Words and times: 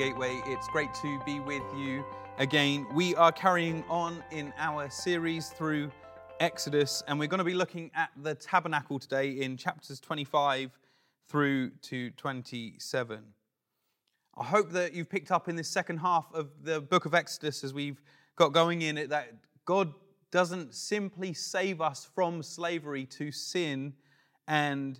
Gateway. 0.00 0.40
It's 0.46 0.66
great 0.68 0.94
to 1.02 1.20
be 1.26 1.40
with 1.40 1.62
you 1.76 2.02
again. 2.38 2.86
We 2.94 3.14
are 3.16 3.30
carrying 3.30 3.84
on 3.90 4.24
in 4.30 4.50
our 4.56 4.88
series 4.88 5.50
through 5.50 5.92
Exodus, 6.40 7.02
and 7.06 7.18
we're 7.18 7.28
going 7.28 7.36
to 7.36 7.44
be 7.44 7.52
looking 7.52 7.90
at 7.94 8.08
the 8.16 8.34
tabernacle 8.34 8.98
today 8.98 9.32
in 9.32 9.58
chapters 9.58 10.00
25 10.00 10.70
through 11.28 11.72
to 11.82 12.12
27. 12.12 13.20
I 14.38 14.42
hope 14.42 14.70
that 14.70 14.94
you've 14.94 15.10
picked 15.10 15.30
up 15.30 15.50
in 15.50 15.56
this 15.56 15.68
second 15.68 15.98
half 15.98 16.32
of 16.32 16.48
the 16.62 16.80
book 16.80 17.04
of 17.04 17.12
Exodus 17.12 17.62
as 17.62 17.74
we've 17.74 18.00
got 18.36 18.54
going 18.54 18.80
in 18.80 18.96
it 18.96 19.10
that 19.10 19.34
God 19.66 19.92
doesn't 20.30 20.74
simply 20.74 21.34
save 21.34 21.82
us 21.82 22.08
from 22.14 22.42
slavery 22.42 23.04
to 23.04 23.30
sin 23.30 23.92
and 24.48 24.98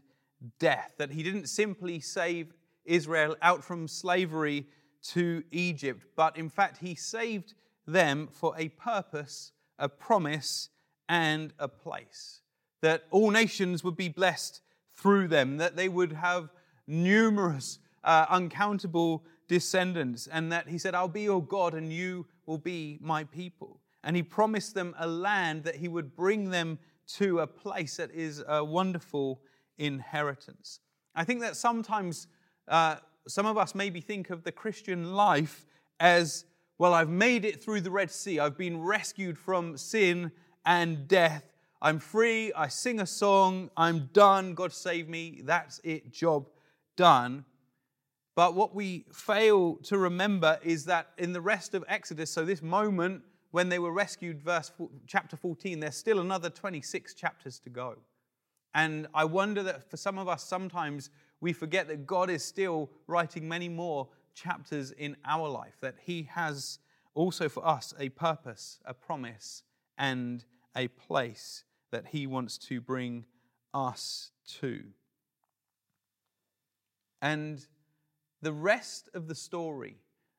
death, 0.59 0.93
that 0.98 1.10
He 1.10 1.23
didn't 1.23 1.46
simply 1.46 2.01
save 2.01 2.52
Israel 2.85 3.35
out 3.41 3.65
from 3.65 3.88
slavery 3.88 4.66
to 5.02 5.42
Egypt, 5.50 6.04
but 6.16 6.36
in 6.36 6.48
fact, 6.48 6.78
He 6.78 6.95
saved 6.95 7.54
them 7.86 8.28
for 8.32 8.54
a 8.56 8.68
purpose, 8.68 9.52
a 9.78 9.88
promise, 9.88 10.68
and 11.09 11.52
a 11.59 11.68
place. 11.68 12.40
That 12.82 13.04
all 13.10 13.30
nations 13.30 13.82
would 13.84 13.96
be 13.96 14.09
blessed 14.09 14.60
through 14.95 15.28
them, 15.28 15.56
that 15.56 15.76
they 15.76 15.88
would 15.88 16.12
have 16.12 16.50
numerous, 16.86 17.78
uh, 18.04 18.26
uncountable 18.28 19.24
descendants, 19.48 20.26
and 20.26 20.52
that 20.52 20.68
He 20.68 20.78
said, 20.78 20.95
I'll 20.95 21.09
be 21.09 21.23
your 21.23 21.42
God 21.42 21.74
and 21.74 21.92
you 21.92 22.26
will 22.46 22.59
be 22.59 22.98
my 23.01 23.24
people. 23.24 23.80
And 24.04 24.16
He 24.16 24.23
promised 24.23 24.74
them 24.74 24.95
a 24.98 25.06
land 25.06 25.64
that 25.64 25.76
He 25.76 25.88
would 25.88 26.14
bring 26.14 26.51
them 26.51 26.78
to 27.18 27.40
a 27.40 27.46
place 27.46 27.96
that 27.96 28.10
is 28.12 28.42
a 28.46 28.64
wonderful 28.64 29.40
inheritance. 29.78 30.80
I 31.14 31.24
think 31.24 31.40
that 31.40 31.57
sometimes 31.57 32.29
uh, 32.68 32.96
some 33.29 33.46
of 33.46 33.57
us 33.57 33.74
maybe 33.74 34.01
think 34.01 34.30
of 34.30 34.45
the 34.45 34.52
Christian 34.52 35.13
life 35.15 35.66
as 35.99 36.45
well, 36.79 36.95
I've 36.95 37.10
made 37.10 37.45
it 37.45 37.63
through 37.63 37.82
the 37.82 37.90
Red 37.90 38.10
Sea, 38.10 38.40
I've 38.40 38.57
been 38.57 38.82
rescued 38.82 39.37
from 39.37 39.76
sin 39.76 40.32
and 40.65 41.07
death. 41.07 41.45
I'm 41.82 41.98
free, 41.98 42.52
I 42.54 42.68
sing 42.68 43.01
a 43.01 43.07
song, 43.07 43.71
I'm 43.76 44.09
done, 44.13 44.54
God 44.54 44.73
save 44.73 45.09
me, 45.09 45.43
that's 45.45 45.80
it, 45.85 46.10
job 46.10 46.48
done. 46.96 47.45
But 48.35 48.54
what 48.54 48.74
we 48.74 49.04
fail 49.13 49.76
to 49.85 49.98
remember 49.98 50.59
is 50.63 50.87
that 50.87 51.09
in 51.18 51.32
the 51.32 51.41
rest 51.41 51.74
of 51.74 51.85
Exodus, 51.88 52.30
so 52.30 52.45
this 52.45 52.63
moment 52.63 53.23
when 53.51 53.68
they 53.68 53.79
were 53.79 53.93
rescued, 53.93 54.41
verse 54.41 54.73
chapter 55.07 55.37
14, 55.37 55.80
there's 55.80 55.96
still 55.96 56.21
another 56.21 56.48
26 56.48 57.15
chapters 57.15 57.59
to 57.59 57.68
go. 57.68 57.96
And 58.74 59.09
I 59.13 59.24
wonder 59.24 59.63
that 59.65 59.91
for 59.91 59.96
some 59.96 60.18
of 60.18 60.29
us, 60.29 60.45
sometimes 60.45 61.10
we 61.41 61.52
forget 61.52 61.88
that 61.88 62.07
God 62.07 62.30
is 62.30 62.45
still 62.45 62.91
writing 63.07 63.49
many 63.49 63.69
more 63.69 64.09
chapters 64.34 64.91
in 64.93 65.16
our 65.25 65.49
life, 65.49 65.75
that 65.81 65.97
He 66.03 66.28
has 66.34 66.78
also 67.15 67.49
for 67.49 67.66
us 67.66 67.94
a 67.99 68.10
purpose, 68.10 68.78
a 68.84 68.94
promise, 68.94 69.62
and 69.99 70.44
a 70.77 70.88
place 70.88 71.65
that 71.91 72.06
He 72.09 72.27
wants 72.27 72.59
to 72.59 72.81
bring 72.81 73.25
us 73.75 74.31
to. 74.60 74.84
And 77.22 77.66
the 78.43 78.53
rest 78.53 79.09
of 79.15 79.28
the 79.28 79.34
story 79.34 79.97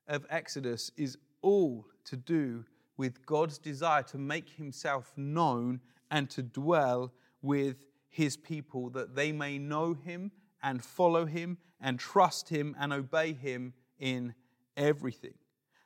of 0.07 0.25
Exodus 0.29 0.91
is 0.97 1.17
all 1.41 1.85
to 2.05 2.15
do 2.15 2.65
with 2.97 3.25
God's 3.25 3.57
desire 3.57 4.03
to 4.03 4.17
make 4.17 4.49
Himself 4.49 5.13
known 5.15 5.81
and 6.09 6.29
to 6.31 6.43
dwell 6.43 7.13
with 7.41 7.85
His 8.09 8.37
people, 8.37 8.89
that 8.91 9.15
they 9.15 9.31
may 9.31 9.57
know 9.57 9.93
Him 9.93 10.31
and 10.63 10.83
follow 10.83 11.25
him 11.25 11.57
and 11.79 11.99
trust 11.99 12.49
him 12.49 12.75
and 12.79 12.93
obey 12.93 13.33
him 13.33 13.73
in 13.99 14.33
everything. 14.77 15.33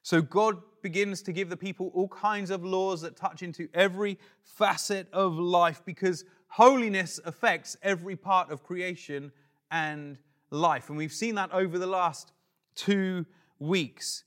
So 0.03 0.21
God 0.21 0.61
begins 0.81 1.23
to 1.23 1.31
give 1.31 1.49
the 1.49 1.57
people 1.57 1.91
all 1.95 2.07
kinds 2.07 2.51
of 2.51 2.63
laws 2.63 3.01
that 3.01 3.15
touch 3.15 3.41
into 3.41 3.67
every 3.73 4.19
facet 4.43 5.07
of 5.11 5.33
life 5.33 5.81
because 5.83 6.25
holiness 6.47 7.19
affects 7.25 7.75
every 7.81 8.15
part 8.15 8.51
of 8.51 8.61
creation 8.61 9.31
and 9.71 10.17
life. 10.51 10.89
And 10.89 10.97
we've 10.97 11.11
seen 11.11 11.35
that 11.35 11.51
over 11.51 11.79
the 11.79 11.87
last 11.87 12.33
two 12.75 13.25
weeks. 13.57 14.23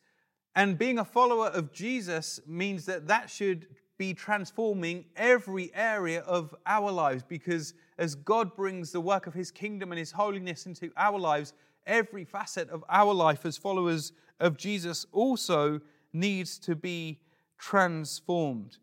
And 0.57 0.77
being 0.77 0.99
a 0.99 1.05
follower 1.05 1.47
of 1.47 1.73
Jesus 1.73 2.41
means 2.47 2.87
that 2.87 3.07
that 3.07 3.31
should 3.31 3.69
be 3.99 4.15
transforming 4.15 5.05
every 5.17 5.71
area 5.75 6.21
of 6.21 6.55
our 6.67 6.91
lives 6.91 7.25
because 7.27 7.75
as 7.99 8.15
God 8.15 8.55
brings 8.55 8.93
the 8.93 9.01
work 9.01 9.27
of 9.27 9.35
His 9.35 9.51
kingdom 9.51 9.91
and 9.93 9.99
His 9.99 10.13
holiness 10.13 10.67
into 10.67 10.91
our 10.97 11.19
lives, 11.19 11.53
every 11.87 12.25
facet 12.25 12.71
of 12.71 12.85
our 12.89 13.13
life 13.13 13.45
as 13.45 13.57
followers 13.57 14.13
of 14.41 14.57
Jesus 14.57 15.05
also 15.13 15.81
needs 16.13 16.59
to 16.61 16.77
be 16.77 17.19
transformed. 17.59 18.79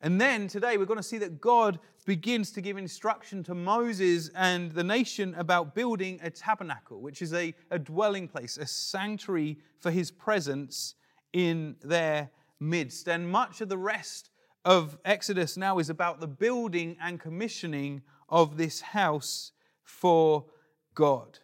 And 0.00 0.20
then 0.20 0.48
today 0.48 0.76
we're 0.76 0.84
going 0.84 0.98
to 0.98 1.02
see 1.02 1.18
that 1.18 1.40
God 1.40 1.78
begins 2.06 2.52
to 2.52 2.60
give 2.60 2.76
instruction 2.76 3.42
to 3.44 3.54
Moses 3.54 4.30
and 4.34 4.72
the 4.72 4.84
nation 4.84 5.34
about 5.36 5.74
building 5.74 6.18
a 6.22 6.30
tabernacle, 6.30 7.00
which 7.00 7.20
is 7.20 7.34
a, 7.34 7.54
a 7.70 7.78
dwelling 7.78 8.28
place, 8.28 8.56
a 8.56 8.66
sanctuary 8.66 9.58
for 9.78 9.90
his 9.90 10.10
presence 10.10 10.94
in 11.32 11.76
their 11.82 12.30
midst. 12.60 13.08
And 13.08 13.30
much 13.30 13.60
of 13.60 13.68
the 13.68 13.78
rest 13.78 14.30
of 14.64 14.98
Exodus 15.04 15.56
now 15.56 15.78
is 15.78 15.90
about 15.90 16.20
the 16.20 16.26
building 16.26 16.96
and 17.00 17.20
commissioning 17.20 18.02
of 18.28 18.56
this 18.56 18.80
house 18.80 19.52
for 19.82 20.46
God. 20.94 21.38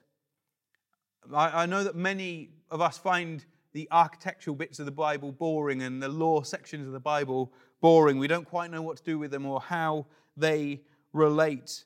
I, 1.33 1.63
I 1.63 1.67
know 1.67 1.85
that 1.85 1.97
many 1.97 2.51
of 2.71 2.81
us 2.81 2.99
find 2.99 3.45
the 3.73 3.89
architectural 3.91 4.57
bits 4.57 4.79
of 4.79 4.87
the 4.87 4.93
Bible 4.93 5.33
boring 5.33 5.83
and 5.83 6.03
the 6.03 6.09
law 6.09 6.43
sections 6.43 6.87
of 6.87 6.93
the 6.93 7.01
Bible 7.01 7.53
boring. 7.81 8.19
We 8.19 8.29
don't 8.29 8.49
quite 8.49 8.71
know 8.71 8.83
what 8.83 8.99
to 8.99 9.03
do 9.03 9.19
with 9.19 9.31
them 9.31 9.47
or 9.47 9.61
how 9.61 10.07
they 10.37 10.83
relate 11.13 11.85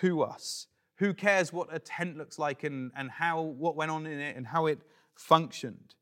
to 0.00 0.22
us. 0.22 0.66
Who 0.96 1.14
cares 1.14 1.52
what 1.52 1.68
a 1.74 1.78
tent 1.78 2.18
looks 2.18 2.38
like 2.38 2.64
and, 2.64 2.90
and 2.96 3.10
how 3.10 3.40
what 3.40 3.76
went 3.76 3.90
on 3.90 4.06
in 4.06 4.20
it 4.20 4.36
and 4.36 4.46
how 4.46 4.66
it 4.66 4.80
functioned? 5.14 5.94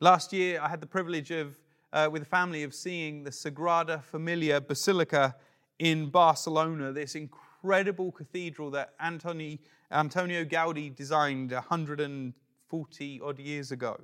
Last 0.00 0.32
year, 0.32 0.60
I 0.60 0.68
had 0.68 0.80
the 0.80 0.86
privilege 0.86 1.30
of 1.30 1.56
uh, 1.94 2.08
with 2.10 2.22
a 2.22 2.26
family 2.26 2.64
of 2.64 2.74
seeing 2.74 3.22
the 3.22 3.30
Sagrada 3.30 4.02
Familia 4.02 4.60
Basilica 4.60 5.36
in 5.78 6.10
Barcelona, 6.10 6.92
this 6.92 7.14
incredible 7.14 8.10
cathedral 8.10 8.72
that 8.72 8.98
Antoni, 8.98 9.60
Antonio 9.92 10.44
Gaudi 10.44 10.94
designed 10.94 11.52
140 11.52 13.20
odd 13.20 13.38
years 13.38 13.70
ago. 13.70 14.00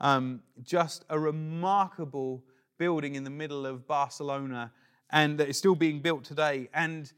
Um, 0.00 0.40
just 0.62 1.04
a 1.10 1.18
remarkable 1.18 2.42
building 2.78 3.16
in 3.16 3.24
the 3.24 3.30
middle 3.30 3.66
of 3.66 3.86
Barcelona, 3.86 4.72
and 5.10 5.38
that 5.38 5.48
is 5.48 5.58
still 5.58 5.74
being 5.74 6.00
built 6.00 6.24
today. 6.24 6.70
And 6.72 7.12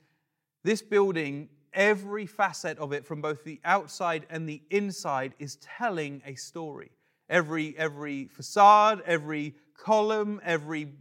this 0.65 0.83
building, 0.83 1.49
every 1.73 2.27
facet 2.27 2.77
of 2.79 2.93
it, 2.93 3.06
from 3.06 3.23
both 3.23 3.45
the 3.45 3.61
outside 3.65 4.27
and 4.31 4.49
the 4.49 4.62
inside, 4.71 5.35
is 5.39 5.56
telling 5.56 6.23
a 6.27 6.35
story. 6.35 6.91
Every, 7.31 7.77
every 7.79 8.27
facade, 8.27 9.03
every 9.06 9.55
column, 9.78 10.41
every 10.44 10.93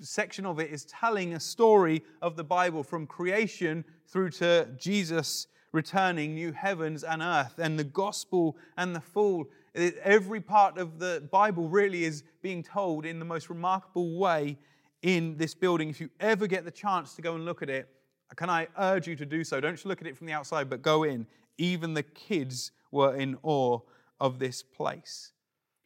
section 0.00 0.46
of 0.46 0.58
it 0.58 0.70
is 0.70 0.86
telling 0.86 1.34
a 1.34 1.40
story 1.40 2.02
of 2.22 2.36
the 2.36 2.44
Bible 2.44 2.82
from 2.82 3.06
creation 3.06 3.84
through 4.06 4.30
to 4.30 4.68
Jesus 4.78 5.48
returning, 5.72 6.34
new 6.34 6.52
heavens 6.52 7.02
and 7.02 7.22
earth, 7.22 7.58
and 7.58 7.78
the 7.78 7.84
gospel 7.84 8.56
and 8.76 8.94
the 8.94 9.00
fall. 9.00 9.46
Every 9.74 10.40
part 10.40 10.78
of 10.78 10.98
the 10.98 11.26
Bible 11.30 11.68
really 11.68 12.04
is 12.04 12.24
being 12.42 12.62
told 12.62 13.06
in 13.06 13.18
the 13.18 13.24
most 13.24 13.48
remarkable 13.48 14.18
way 14.18 14.58
in 15.02 15.36
this 15.36 15.54
building. 15.54 15.88
If 15.88 16.00
you 16.00 16.10
ever 16.20 16.46
get 16.46 16.64
the 16.64 16.70
chance 16.70 17.14
to 17.14 17.22
go 17.22 17.34
and 17.34 17.44
look 17.44 17.62
at 17.62 17.70
it, 17.70 17.88
can 18.36 18.50
I 18.50 18.68
urge 18.78 19.06
you 19.06 19.16
to 19.16 19.26
do 19.26 19.44
so? 19.44 19.60
Don't 19.60 19.74
just 19.74 19.86
look 19.86 20.00
at 20.00 20.06
it 20.06 20.16
from 20.16 20.26
the 20.26 20.32
outside, 20.32 20.68
but 20.68 20.82
go 20.82 21.04
in. 21.04 21.26
Even 21.58 21.94
the 21.94 22.02
kids 22.02 22.72
were 22.90 23.16
in 23.16 23.36
awe 23.42 23.78
of 24.20 24.38
this 24.38 24.62
place. 24.62 25.32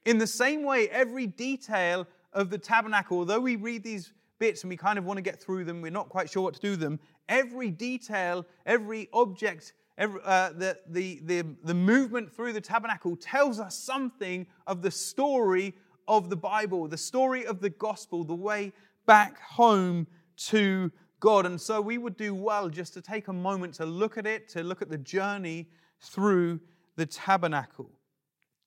In 0.05 0.19
the 0.19 0.26
same 0.26 0.62
way, 0.62 0.88
every 0.88 1.26
detail 1.26 2.06
of 2.37 2.50
the 2.50 2.59
tabernacle, 2.59 3.19
although 3.19 3.41
we 3.41 3.56
read 3.56 3.83
these 3.83 4.12
bits 4.38 4.62
and 4.62 4.69
we 4.69 4.77
kind 4.77 4.99
of 4.99 5.05
want 5.05 5.17
to 5.17 5.23
get 5.23 5.41
through 5.41 5.65
them, 5.65 5.81
we're 5.81 5.91
not 5.91 6.09
quite 6.09 6.31
sure 6.31 6.43
what 6.43 6.55
to 6.55 6.61
do 6.61 6.77
them, 6.77 7.00
every 7.29 7.71
detail, 7.71 8.47
every 8.67 9.09
object, 9.12 9.73
every, 9.97 10.21
uh, 10.25 10.50
the, 10.50 10.79
the, 10.88 11.21
the, 11.25 11.43
the 11.65 11.75
movement 11.75 12.31
through 12.31 12.53
the 12.53 12.61
tabernacle 12.61 13.17
tells 13.17 13.59
us 13.59 13.75
something 13.75 14.47
of 14.67 14.83
the 14.83 14.91
story 14.91 15.75
of 16.06 16.29
the 16.29 16.37
Bible, 16.37 16.87
the 16.87 16.99
story 16.99 17.47
of 17.47 17.61
the 17.61 17.71
gospel, 17.71 18.23
the 18.23 18.35
way 18.35 18.73
back 19.06 19.41
home 19.41 20.06
to 20.37 20.93
God. 21.19 21.47
And 21.47 21.59
so 21.59 21.81
we 21.81 21.97
would 21.97 22.17
do 22.17 22.35
well 22.35 22.69
just 22.69 22.93
to 22.94 23.00
take 23.00 23.29
a 23.29 23.33
moment 23.33 23.75
to 23.75 23.87
look 23.87 24.19
at 24.19 24.27
it, 24.27 24.49
to 24.50 24.62
look 24.62 24.83
at 24.83 24.91
the 24.91 24.99
journey 24.99 25.69
through 26.00 26.61
the 26.97 27.06
tabernacle. 27.06 27.91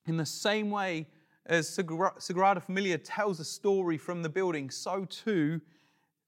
In 0.07 0.17
the 0.17 0.25
same 0.25 0.71
way, 0.71 1.07
as 1.49 1.67
Sagrada 1.67 2.61
Familia 2.61 2.97
tells 2.99 3.39
a 3.39 3.43
story 3.43 3.97
from 3.97 4.21
the 4.21 4.29
building, 4.29 4.69
so 4.69 5.05
too 5.05 5.59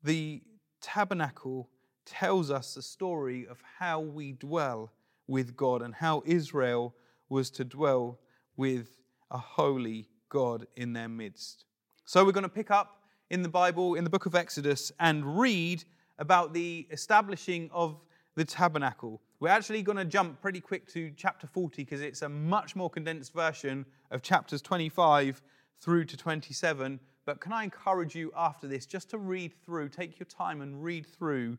the 0.03 0.41
tabernacle 0.81 1.69
tells 2.07 2.50
us 2.50 2.73
the 2.73 2.81
story 2.81 3.45
of 3.47 3.62
how 3.77 4.00
we 4.00 4.31
dwell 4.33 4.91
with 5.27 5.56
God 5.56 5.83
and 5.83 5.94
how 5.94 6.23
Israel 6.25 6.95
was 7.29 7.51
to 7.51 7.63
dwell 7.63 8.19
with 8.57 8.97
a 9.29 9.38
holy 9.38 10.09
God 10.29 10.65
in 10.75 10.94
their 10.94 11.07
midst. 11.07 11.65
So 12.06 12.25
we're 12.25 12.31
going 12.31 12.44
to 12.44 12.50
pick 12.50 12.71
up 12.71 13.03
in 13.29 13.44
the 13.44 13.50
Bible, 13.50 13.94
in 13.94 14.03
the 14.03 14.09
book 14.09 14.25
of 14.25 14.33
Exodus, 14.33 14.91
and 15.00 15.39
read 15.39 15.83
about 16.18 16.51
the 16.51 16.88
establishing 16.89 17.69
of 17.71 18.01
the 18.35 18.44
tabernacle. 18.44 19.21
We're 19.42 19.50
actually 19.50 19.82
going 19.82 19.98
to 19.98 20.06
jump 20.06 20.40
pretty 20.40 20.62
quick 20.62 20.88
to 20.94 21.12
chapter 21.18 21.48
40 21.48 21.84
because 21.84 22.02
it's 22.02 22.22
a 22.22 22.30
much 22.30 22.76
more 22.76 22.92
condensed 22.92 23.34
version 23.34 23.88
of 24.12 24.22
chapters 24.22 24.62
25 24.62 25.42
through 25.82 26.06
to 26.06 26.16
27. 26.16 27.00
But 27.26 27.42
can 27.42 27.52
I 27.52 27.64
encourage 27.64 28.14
you 28.14 28.32
after 28.38 28.68
this 28.68 28.86
just 28.86 29.10
to 29.10 29.18
read 29.18 29.52
through, 29.66 29.90
take 29.90 30.20
your 30.20 30.28
time 30.28 30.62
and 30.62 30.84
read 30.84 31.08
through 31.08 31.58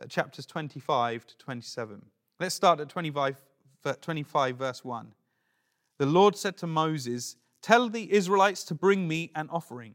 uh, 0.00 0.06
chapters 0.06 0.46
25 0.46 1.26
to 1.26 1.36
27. 1.38 2.02
Let's 2.38 2.54
start 2.54 2.78
at 2.78 2.88
25, 2.88 3.42
25, 4.00 4.56
verse 4.56 4.84
1. 4.84 5.12
The 5.98 6.06
Lord 6.06 6.36
said 6.36 6.56
to 6.58 6.68
Moses, 6.68 7.34
Tell 7.62 7.88
the 7.88 8.12
Israelites 8.12 8.62
to 8.66 8.76
bring 8.76 9.08
me 9.08 9.32
an 9.34 9.48
offering. 9.50 9.94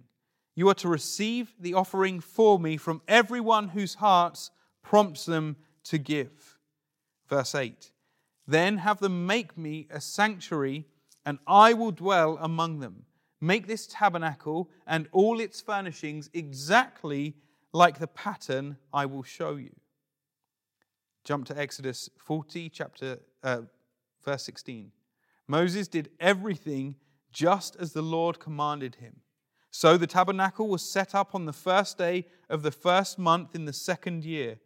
You 0.58 0.68
are 0.68 0.76
to 0.76 0.90
receive 0.90 1.54
the 1.58 1.74
offering 1.74 2.20
for 2.20 2.60
me 2.60 2.76
from 2.76 3.02
everyone 3.08 3.70
whose 3.70 3.96
hearts 3.96 4.52
prompts 4.84 5.24
them 5.24 5.56
to 5.86 5.98
give. 5.98 6.59
Verse 7.30 7.56
8 7.56 7.92
Then 8.48 8.78
have 8.80 9.00
them 9.00 9.26
make 9.26 9.58
me 9.58 9.88
a 9.92 10.02
sanctuary, 10.02 10.86
and 11.26 11.40
I 11.48 11.74
will 11.74 11.92
dwell 11.92 12.38
among 12.42 12.80
them. 12.80 13.06
Make 13.40 13.68
this 13.68 13.88
tabernacle 13.88 14.70
and 14.86 15.08
all 15.12 15.40
its 15.40 15.62
furnishings 15.62 16.30
exactly 16.34 17.36
like 17.72 18.00
the 18.00 18.08
pattern 18.08 18.78
I 18.92 19.06
will 19.06 19.24
show 19.24 19.56
you. 19.56 19.72
Jump 21.24 21.46
to 21.46 21.58
Exodus 21.58 22.10
40, 22.18 22.70
chapter, 22.70 23.20
uh, 23.44 23.62
verse 24.26 24.44
16. 24.44 24.92
Moses 25.48 25.88
did 25.88 26.10
everything 26.20 26.96
just 27.32 27.76
as 27.78 27.94
the 27.94 28.02
Lord 28.02 28.40
commanded 28.40 28.96
him. 28.96 29.22
So 29.72 29.98
the 29.98 30.08
tabernacle 30.08 30.68
was 30.68 30.82
set 30.82 31.14
up 31.14 31.36
on 31.36 31.46
the 31.46 31.54
first 31.54 31.98
day 31.98 32.26
of 32.50 32.64
the 32.64 32.72
first 32.72 33.20
month 33.20 33.54
in 33.54 33.66
the 33.66 33.74
second 33.74 34.26
year. 34.26 34.60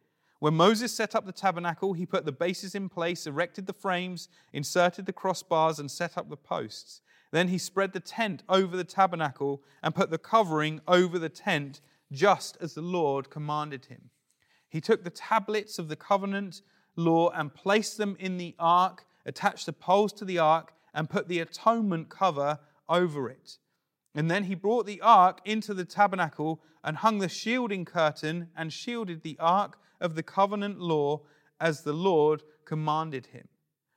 When 0.44 0.56
Moses 0.56 0.94
set 0.94 1.16
up 1.16 1.26
the 1.26 1.32
tabernacle, 1.32 1.94
he 1.94 2.06
put 2.06 2.26
the 2.26 2.34
bases 2.34 2.76
in 2.76 2.90
place, 2.90 3.26
erected 3.26 3.66
the 3.66 3.72
frames, 3.72 4.28
inserted 4.52 5.06
the 5.06 5.14
crossbars, 5.14 5.80
and 5.80 5.90
set 5.90 6.18
up 6.18 6.30
the 6.30 6.36
posts. 6.36 7.00
Then 7.32 7.48
he 7.48 7.58
spread 7.58 7.94
the 7.94 8.02
tent 8.02 8.44
over 8.50 8.76
the 8.76 8.84
tabernacle 8.84 9.64
and 9.82 9.96
put 9.96 10.10
the 10.10 10.18
covering 10.18 10.82
over 10.86 11.18
the 11.18 11.30
tent, 11.30 11.80
just 12.12 12.58
as 12.60 12.74
the 12.74 12.82
Lord 12.82 13.30
commanded 13.30 13.86
him. 13.86 14.10
He 14.68 14.82
took 14.82 15.06
the 15.06 15.10
tablets 15.10 15.80
of 15.80 15.88
the 15.88 15.96
covenant 15.96 16.62
law 16.98 17.30
and 17.30 17.56
placed 17.56 17.98
them 17.98 18.18
in 18.20 18.36
the 18.36 18.54
ark, 18.60 19.06
attached 19.26 19.66
the 19.66 19.72
poles 19.72 20.12
to 20.12 20.26
the 20.26 20.40
ark, 20.40 20.74
and 20.94 21.10
put 21.10 21.30
the 21.30 21.40
atonement 21.40 22.10
cover 22.10 22.60
over 22.90 23.30
it. 23.30 23.60
And 24.16 24.30
then 24.30 24.44
he 24.44 24.56
brought 24.56 24.86
the 24.86 25.02
ark 25.02 25.40
into 25.46 25.74
the 25.74 25.86
tabernacle 25.86 26.62
and 26.84 26.98
hung 26.98 27.20
the 27.20 27.30
shielding 27.30 27.86
curtain 27.86 28.50
and 28.56 28.72
shielded 28.72 29.24
the 29.24 29.38
ark 29.40 29.78
of 30.00 30.16
the 30.16 30.24
covenant 30.24 30.80
law 30.80 31.22
as 31.60 31.82
the 31.82 31.94
Lord 31.94 32.44
commanded 32.66 33.28
him. 33.28 33.48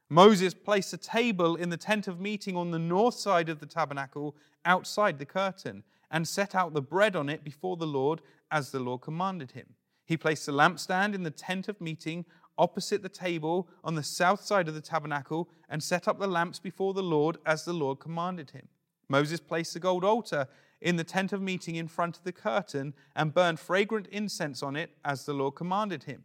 Moses 0.08 0.54
placed 0.54 0.92
a 0.92 0.98
table 0.98 1.56
in 1.56 1.68
the 1.68 1.76
tent 1.76 2.06
of 2.06 2.20
meeting 2.20 2.56
on 2.56 2.70
the 2.70 2.78
north 2.78 3.16
side 3.16 3.48
of 3.48 3.58
the 3.58 3.66
tabernacle 3.66 4.36
outside 4.64 5.18
the 5.18 5.26
curtain 5.26 5.82
and 6.10 6.26
set 6.26 6.54
out 6.54 6.72
the 6.72 6.80
bread 6.82 7.16
on 7.16 7.28
it 7.28 7.42
before 7.42 7.76
the 7.76 7.86
Lord 7.86 8.22
as 8.50 8.70
the 8.70 8.78
Lord 8.78 9.00
commanded 9.00 9.50
him. 9.50 9.74
He 10.04 10.16
placed 10.16 10.46
the 10.46 10.52
lampstand 10.52 11.14
in 11.14 11.24
the 11.24 11.30
tent 11.30 11.68
of 11.68 11.80
meeting 11.80 12.24
opposite 12.56 13.02
the 13.02 13.08
table 13.08 13.68
on 13.84 13.96
the 13.96 14.02
south 14.02 14.40
side 14.40 14.68
of 14.68 14.74
the 14.74 14.80
tabernacle 14.80 15.48
and 15.68 15.82
set 15.82 16.08
up 16.08 16.18
the 16.18 16.28
lamps 16.28 16.58
before 16.58 16.94
the 16.94 17.02
Lord 17.02 17.38
as 17.44 17.64
the 17.64 17.72
Lord 17.72 17.98
commanded 17.98 18.52
him. 18.52 18.68
Moses 19.08 19.40
placed 19.40 19.74
the 19.74 19.80
gold 19.80 20.04
altar 20.04 20.48
in 20.80 20.96
the 20.96 21.04
tent 21.04 21.32
of 21.32 21.40
meeting 21.40 21.76
in 21.76 21.88
front 21.88 22.16
of 22.16 22.24
the 22.24 22.32
curtain 22.32 22.94
and 23.14 23.34
burned 23.34 23.60
fragrant 23.60 24.06
incense 24.08 24.62
on 24.62 24.76
it 24.76 24.90
as 25.04 25.24
the 25.24 25.32
Lord 25.32 25.54
commanded 25.54 26.04
him. 26.04 26.24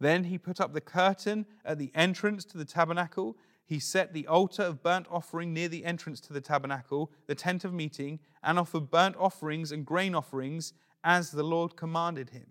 Then 0.00 0.24
he 0.24 0.38
put 0.38 0.60
up 0.60 0.72
the 0.72 0.80
curtain 0.80 1.46
at 1.64 1.78
the 1.78 1.92
entrance 1.94 2.44
to 2.46 2.58
the 2.58 2.64
tabernacle. 2.64 3.36
He 3.64 3.78
set 3.78 4.12
the 4.12 4.26
altar 4.26 4.62
of 4.62 4.82
burnt 4.82 5.06
offering 5.10 5.52
near 5.52 5.68
the 5.68 5.84
entrance 5.84 6.20
to 6.22 6.32
the 6.32 6.40
tabernacle, 6.40 7.12
the 7.26 7.34
tent 7.34 7.64
of 7.64 7.72
meeting, 7.72 8.18
and 8.42 8.58
offered 8.58 8.90
burnt 8.90 9.16
offerings 9.16 9.70
and 9.70 9.86
grain 9.86 10.14
offerings 10.14 10.72
as 11.04 11.30
the 11.30 11.44
Lord 11.44 11.76
commanded 11.76 12.30
him. 12.30 12.46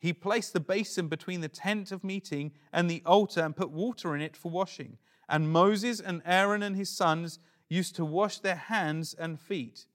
He 0.00 0.12
placed 0.12 0.52
the 0.52 0.60
basin 0.60 1.08
between 1.08 1.40
the 1.40 1.48
tent 1.48 1.90
of 1.90 2.04
meeting 2.04 2.52
and 2.72 2.88
the 2.88 3.02
altar 3.04 3.40
and 3.40 3.56
put 3.56 3.70
water 3.70 4.14
in 4.14 4.20
it 4.20 4.36
for 4.36 4.50
washing. 4.50 4.98
And 5.28 5.52
Moses 5.52 6.00
and 6.00 6.22
Aaron 6.24 6.62
and 6.62 6.76
his 6.76 6.88
sons 6.88 7.38
used 7.68 7.96
to 7.96 8.04
wash 8.04 8.38
their 8.38 8.56
hands 8.56 9.14
and 9.14 9.40
feet, 9.40 9.86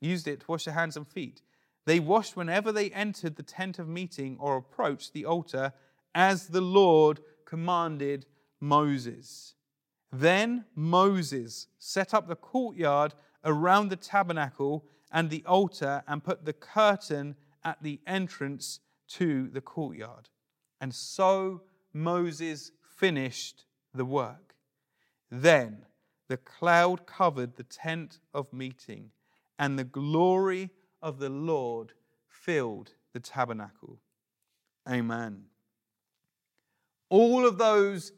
used 0.00 0.28
it 0.28 0.40
to 0.40 0.46
wash 0.48 0.64
their 0.64 0.74
hands 0.74 0.96
and 0.96 1.06
feet. 1.06 1.42
They 1.84 2.00
washed 2.00 2.36
whenever 2.36 2.72
they 2.72 2.90
entered 2.90 3.36
the 3.36 3.42
tent 3.42 3.78
of 3.78 3.88
meeting 3.88 4.36
or 4.40 4.56
approached 4.56 5.12
the 5.12 5.24
altar, 5.24 5.72
as 6.14 6.48
the 6.48 6.60
Lord 6.60 7.20
commanded 7.44 8.26
Moses. 8.60 9.54
Then 10.12 10.64
Moses 10.74 11.68
set 11.78 12.14
up 12.14 12.26
the 12.26 12.36
courtyard 12.36 13.14
around 13.44 13.88
the 13.88 13.96
tabernacle 13.96 14.84
and 15.12 15.30
the 15.30 15.44
altar 15.46 16.02
and 16.08 16.24
put 16.24 16.44
the 16.44 16.52
curtain 16.52 17.36
at 17.64 17.82
the 17.82 18.00
entrance 18.06 18.80
to 19.08 19.48
the 19.48 19.60
courtyard. 19.60 20.28
And 20.80 20.94
so 20.94 21.62
Moses 21.92 22.72
finished 22.82 23.64
the 23.94 24.04
work. 24.04 24.54
Then 25.30 25.85
the 26.28 26.36
cloud 26.36 27.06
covered 27.06 27.56
the 27.56 27.64
tent 27.64 28.18
of 28.34 28.52
meeting, 28.52 29.10
and 29.58 29.78
the 29.78 29.84
glory 29.84 30.70
of 31.02 31.18
the 31.18 31.30
Lord 31.30 31.92
filled 32.26 32.92
the 33.12 33.20
tabernacle. 33.20 33.98
Amen. 34.88 35.44
All 37.08 37.46
of 37.46 37.58
those 37.58 38.12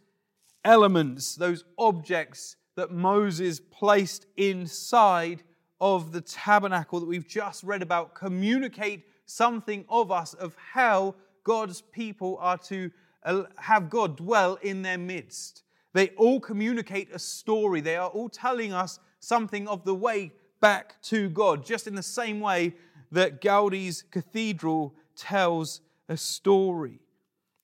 elements, 0.64 1.34
those 1.34 1.64
objects 1.76 2.56
that 2.76 2.90
Moses 2.90 3.60
placed 3.60 4.26
inside 4.36 5.42
of 5.80 6.12
the 6.12 6.20
tabernacle 6.20 7.00
that 7.00 7.06
we've 7.06 7.28
just 7.28 7.62
read 7.62 7.82
about 7.82 8.14
communicate 8.14 9.04
something 9.26 9.84
of 9.88 10.10
us 10.10 10.34
of 10.34 10.56
how 10.72 11.14
God's 11.44 11.80
people 11.80 12.36
are 12.40 12.58
to 12.58 12.90
uh, 13.24 13.44
have 13.56 13.90
God 13.90 14.16
dwell 14.16 14.58
in 14.62 14.82
their 14.82 14.98
midst. 14.98 15.62
They 15.92 16.10
all 16.10 16.40
communicate 16.40 17.08
a 17.12 17.18
story. 17.18 17.80
They 17.80 17.96
are 17.96 18.08
all 18.08 18.28
telling 18.28 18.72
us 18.72 18.98
something 19.20 19.66
of 19.68 19.84
the 19.84 19.94
way 19.94 20.32
back 20.60 21.00
to 21.02 21.28
God, 21.30 21.64
just 21.64 21.86
in 21.86 21.94
the 21.94 22.02
same 22.02 22.40
way 22.40 22.74
that 23.12 23.40
Gaudi's 23.40 24.02
cathedral 24.10 24.94
tells 25.16 25.80
a 26.08 26.16
story. 26.16 27.00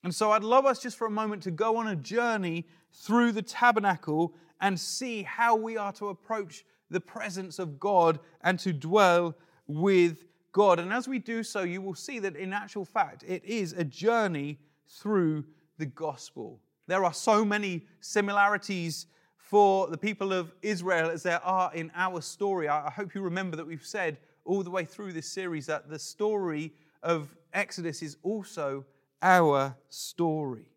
And 0.03 0.15
so 0.15 0.33
I'd 0.33 0.45
love 0.45 0.67
us 0.67 0.81
just 0.81 0.97
for 0.97 1.07
a 1.07 1.11
moment 1.11 1.43
to 1.45 1.51
go 1.51 1.77
on 1.77 1.89
a 1.89 1.97
journey 1.97 2.67
through 2.93 3.33
the 3.33 3.43
tabernacle 3.43 4.35
and 4.61 4.79
see 4.79 5.23
how 5.23 5.57
we 5.57 5.77
are 5.77 5.93
to 5.93 6.09
approach 6.09 6.65
the 6.91 7.01
presence 7.01 7.59
of 7.59 7.81
God 7.81 8.21
and 8.43 8.59
to 8.61 8.73
dwell 8.73 9.35
with 9.67 10.25
God. 10.53 10.79
And 10.79 10.93
as 10.93 11.09
we 11.09 11.19
do 11.19 11.43
so, 11.43 11.63
you 11.63 11.81
will 11.83 11.95
see 11.95 12.19
that 12.21 12.37
in 12.37 12.53
actual 12.53 12.85
fact, 12.85 13.25
it 13.27 13.45
is 13.45 13.73
a 13.73 13.85
journey 13.85 14.59
through 14.89 15.45
the 15.79 15.87
gospel. 15.87 16.61
There 16.87 17.05
are 17.05 17.13
so 17.15 17.45
many 17.45 17.87
similarities 18.01 19.07
for 19.37 19.89
the 19.89 19.99
people 19.99 20.33
of 20.33 20.53
Israel 20.63 21.11
as 21.11 21.23
there 21.23 21.43
are 21.45 21.73
in 21.75 21.91
our 21.95 22.21
story. 22.21 22.69
I 22.69 22.91
hope 22.91 23.15
you 23.15 23.23
remember 23.23 23.57
that 23.57 23.67
we've 23.67 23.85
said 23.85 24.19
all 24.45 24.63
the 24.63 24.71
way 24.71 24.85
through 24.85 25.13
this 25.13 25.29
series 25.29 25.67
that 25.67 25.89
the 25.89 25.99
story 25.99 26.73
of 27.03 27.35
Exodus 27.53 28.03
is 28.03 28.17
also 28.23 28.85
our 29.23 29.77
story. 29.89 30.69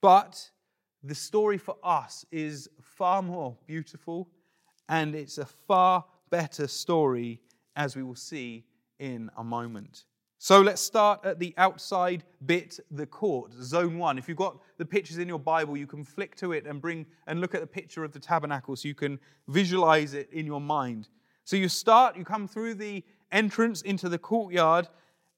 But 0.00 0.50
the 1.02 1.14
story 1.14 1.58
for 1.58 1.76
us 1.82 2.26
is 2.30 2.68
far 2.80 3.22
more 3.22 3.56
beautiful 3.66 4.28
and 4.88 5.14
it's 5.14 5.38
a 5.38 5.46
far 5.46 6.04
better 6.30 6.66
story, 6.66 7.40
as 7.76 7.94
we 7.96 8.02
will 8.02 8.16
see 8.16 8.64
in 8.98 9.30
a 9.36 9.44
moment. 9.44 10.04
So 10.42 10.62
let's 10.62 10.80
start 10.80 11.20
at 11.26 11.38
the 11.38 11.52
outside 11.58 12.24
bit, 12.46 12.80
the 12.90 13.04
court, 13.04 13.52
zone 13.52 13.98
one. 13.98 14.16
If 14.16 14.26
you've 14.26 14.38
got 14.38 14.56
the 14.78 14.86
pictures 14.86 15.18
in 15.18 15.28
your 15.28 15.38
Bible, 15.38 15.76
you 15.76 15.86
can 15.86 16.02
flick 16.02 16.34
to 16.36 16.52
it 16.52 16.64
and 16.64 16.80
bring 16.80 17.04
and 17.26 17.42
look 17.42 17.54
at 17.54 17.60
the 17.60 17.66
picture 17.66 18.04
of 18.04 18.12
the 18.12 18.20
tabernacle 18.20 18.74
so 18.74 18.88
you 18.88 18.94
can 18.94 19.20
visualize 19.48 20.14
it 20.14 20.30
in 20.32 20.46
your 20.46 20.60
mind. 20.62 21.10
So 21.44 21.56
you 21.56 21.68
start, 21.68 22.16
you 22.16 22.24
come 22.24 22.48
through 22.48 22.76
the 22.76 23.04
entrance 23.30 23.82
into 23.82 24.08
the 24.08 24.16
courtyard. 24.16 24.88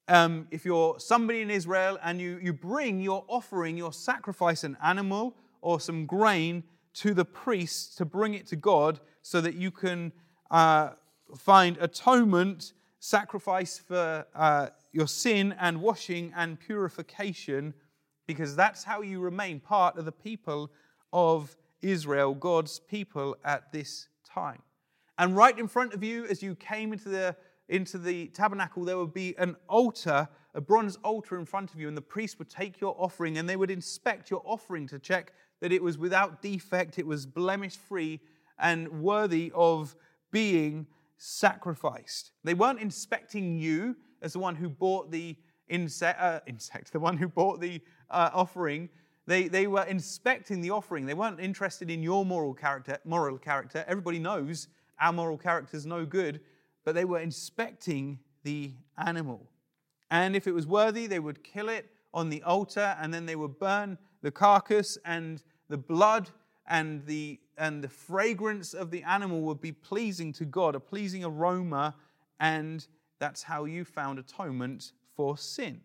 Um, 0.06 0.46
if 0.52 0.64
you're 0.64 1.00
somebody 1.00 1.40
in 1.40 1.50
Israel 1.50 1.98
and 2.04 2.20
you, 2.20 2.38
you 2.40 2.52
bring 2.52 3.00
your 3.00 3.24
offering, 3.26 3.76
your 3.76 3.92
sacrifice, 3.92 4.62
an 4.62 4.76
animal 4.80 5.34
or 5.62 5.80
some 5.80 6.06
grain 6.06 6.62
to 6.94 7.12
the 7.12 7.24
priest 7.24 7.98
to 7.98 8.04
bring 8.04 8.34
it 8.34 8.46
to 8.46 8.54
God 8.54 9.00
so 9.22 9.40
that 9.40 9.56
you 9.56 9.72
can 9.72 10.12
uh, 10.52 10.90
find 11.36 11.76
atonement, 11.80 12.72
sacrifice 13.00 13.78
for. 13.78 14.24
Uh, 14.32 14.68
your 14.92 15.08
sin 15.08 15.54
and 15.58 15.80
washing 15.80 16.32
and 16.36 16.60
purification, 16.60 17.74
because 18.26 18.54
that's 18.54 18.84
how 18.84 19.02
you 19.02 19.20
remain 19.20 19.60
part 19.60 19.96
of 19.96 20.04
the 20.04 20.12
people 20.12 20.70
of 21.12 21.56
Israel, 21.80 22.34
God's 22.34 22.78
people 22.78 23.36
at 23.44 23.72
this 23.72 24.08
time. 24.24 24.62
And 25.18 25.36
right 25.36 25.58
in 25.58 25.68
front 25.68 25.94
of 25.94 26.02
you, 26.02 26.26
as 26.26 26.42
you 26.42 26.54
came 26.54 26.92
into 26.92 27.08
the, 27.08 27.36
into 27.68 27.98
the 27.98 28.28
tabernacle, 28.28 28.84
there 28.84 28.98
would 28.98 29.14
be 29.14 29.34
an 29.38 29.56
altar, 29.68 30.28
a 30.54 30.60
bronze 30.60 30.96
altar 31.04 31.38
in 31.38 31.44
front 31.44 31.72
of 31.72 31.80
you, 31.80 31.88
and 31.88 31.96
the 31.96 32.02
priest 32.02 32.38
would 32.38 32.50
take 32.50 32.80
your 32.80 32.94
offering 32.98 33.38
and 33.38 33.48
they 33.48 33.56
would 33.56 33.70
inspect 33.70 34.30
your 34.30 34.42
offering 34.44 34.86
to 34.88 34.98
check 34.98 35.32
that 35.60 35.72
it 35.72 35.82
was 35.82 35.96
without 35.98 36.42
defect, 36.42 36.98
it 36.98 37.06
was 37.06 37.24
blemish 37.24 37.76
free, 37.76 38.20
and 38.58 38.88
worthy 39.02 39.52
of 39.54 39.94
being 40.30 40.86
sacrificed. 41.18 42.32
They 42.42 42.54
weren't 42.54 42.80
inspecting 42.80 43.58
you 43.58 43.96
as 44.22 44.32
the 44.32 44.38
one 44.38 44.54
who 44.56 44.68
bought 44.68 45.10
the 45.10 45.36
insect, 45.68 46.20
uh, 46.20 46.40
insect 46.46 46.92
the 46.92 47.00
one 47.00 47.16
who 47.16 47.28
bought 47.28 47.60
the 47.60 47.80
uh, 48.10 48.30
offering. 48.32 48.88
They, 49.26 49.48
they 49.48 49.66
were 49.66 49.84
inspecting 49.84 50.60
the 50.60 50.70
offering. 50.70 51.06
They 51.06 51.14
weren't 51.14 51.40
interested 51.40 51.90
in 51.90 52.02
your 52.02 52.24
moral 52.24 52.54
character. 52.54 52.98
Moral 53.04 53.38
character. 53.38 53.84
Everybody 53.86 54.18
knows 54.18 54.68
our 55.00 55.12
moral 55.12 55.38
character 55.38 55.76
is 55.76 55.86
no 55.86 56.06
good, 56.06 56.40
but 56.84 56.94
they 56.94 57.04
were 57.04 57.20
inspecting 57.20 58.18
the 58.44 58.72
animal. 58.98 59.48
And 60.10 60.36
if 60.36 60.46
it 60.46 60.52
was 60.52 60.66
worthy, 60.66 61.06
they 61.06 61.18
would 61.18 61.42
kill 61.42 61.68
it 61.68 61.90
on 62.14 62.28
the 62.28 62.42
altar, 62.42 62.96
and 63.00 63.12
then 63.12 63.26
they 63.26 63.36
would 63.36 63.58
burn 63.58 63.98
the 64.20 64.30
carcass, 64.30 64.98
and 65.04 65.42
the 65.68 65.78
blood 65.78 66.30
and 66.66 67.04
the, 67.06 67.40
and 67.56 67.82
the 67.82 67.88
fragrance 67.88 68.74
of 68.74 68.90
the 68.90 69.02
animal 69.02 69.40
would 69.42 69.60
be 69.60 69.72
pleasing 69.72 70.32
to 70.34 70.44
God, 70.44 70.74
a 70.74 70.80
pleasing 70.80 71.24
aroma, 71.24 71.94
and 72.38 72.86
that's 73.22 73.44
how 73.44 73.66
you 73.66 73.84
found 73.84 74.18
atonement 74.18 74.90
for 75.14 75.38
sin. 75.38 75.80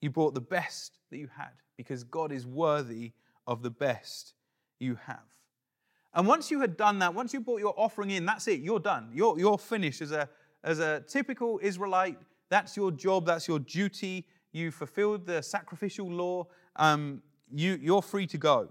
You 0.00 0.10
brought 0.10 0.32
the 0.32 0.40
best 0.40 1.00
that 1.10 1.18
you 1.18 1.28
had 1.36 1.50
because 1.76 2.04
God 2.04 2.30
is 2.30 2.46
worthy 2.46 3.10
of 3.48 3.64
the 3.64 3.70
best 3.70 4.34
you 4.78 4.96
have. 5.06 5.24
And 6.14 6.28
once 6.28 6.52
you 6.52 6.60
had 6.60 6.76
done 6.76 7.00
that, 7.00 7.12
once 7.12 7.34
you 7.34 7.40
brought 7.40 7.58
your 7.58 7.74
offering 7.76 8.10
in, 8.10 8.24
that's 8.24 8.46
it, 8.46 8.60
you're 8.60 8.78
done. 8.78 9.10
You're, 9.12 9.36
you're 9.40 9.58
finished. 9.58 10.02
As 10.02 10.12
a, 10.12 10.28
as 10.62 10.78
a 10.78 11.00
typical 11.08 11.58
Israelite, 11.60 12.16
that's 12.48 12.76
your 12.76 12.92
job, 12.92 13.26
that's 13.26 13.48
your 13.48 13.58
duty. 13.58 14.24
You 14.52 14.70
fulfilled 14.70 15.26
the 15.26 15.42
sacrificial 15.42 16.08
law, 16.08 16.46
um, 16.76 17.22
you, 17.52 17.76
you're 17.82 18.02
free 18.02 18.28
to 18.28 18.38
go. 18.38 18.68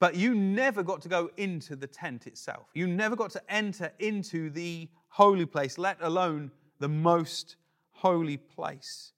But 0.00 0.16
you 0.16 0.34
never 0.34 0.82
got 0.82 1.00
to 1.02 1.08
go 1.08 1.30
into 1.36 1.76
the 1.76 1.86
tent 1.86 2.26
itself. 2.26 2.70
You 2.74 2.88
never 2.88 3.14
got 3.14 3.30
to 3.30 3.42
enter 3.48 3.92
into 4.00 4.50
the 4.50 4.88
holy 5.16 5.46
place, 5.46 5.78
let 5.78 5.96
alone 6.02 6.50
the 6.78 6.88
most 6.88 7.56
holy 7.92 8.36
place. 8.36 9.12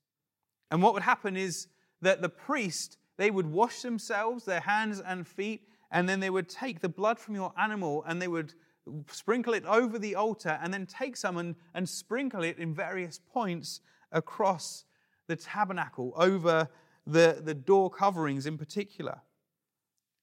And 0.71 0.81
what 0.81 0.95
would 0.95 1.03
happen 1.03 1.37
is 1.37 1.67
that 2.03 2.23
the 2.23 2.29
priest, 2.29 2.99
they 3.17 3.33
would 3.33 3.47
wash 3.47 3.83
themselves, 3.83 4.45
their 4.45 4.61
hands 4.61 5.01
and 5.01 5.27
feet, 5.27 5.63
and 5.91 6.09
then 6.09 6.21
they 6.21 6.31
would 6.31 6.49
take 6.49 6.79
the 6.79 6.89
blood 6.89 7.19
from 7.19 7.35
your 7.35 7.53
animal 7.59 8.05
and 8.07 8.23
they 8.23 8.29
would 8.29 8.55
sprinkle 9.11 9.55
it 9.55 9.65
over 9.65 9.99
the 9.99 10.15
altar 10.15 10.61
and 10.63 10.73
then 10.73 10.87
take 10.87 11.17
some 11.17 11.37
and, 11.37 11.57
and 11.75 11.89
sprinkle 11.89 12.45
it 12.45 12.59
in 12.59 12.73
various 12.73 13.19
points 13.33 13.81
across 14.13 14.85
the 15.27 15.35
tabernacle, 15.35 16.13
over 16.15 16.69
the, 17.09 17.41
the 17.43 17.55
door 17.55 17.91
coverings 17.91 18.47
in 18.47 18.57
particular. 18.57 19.21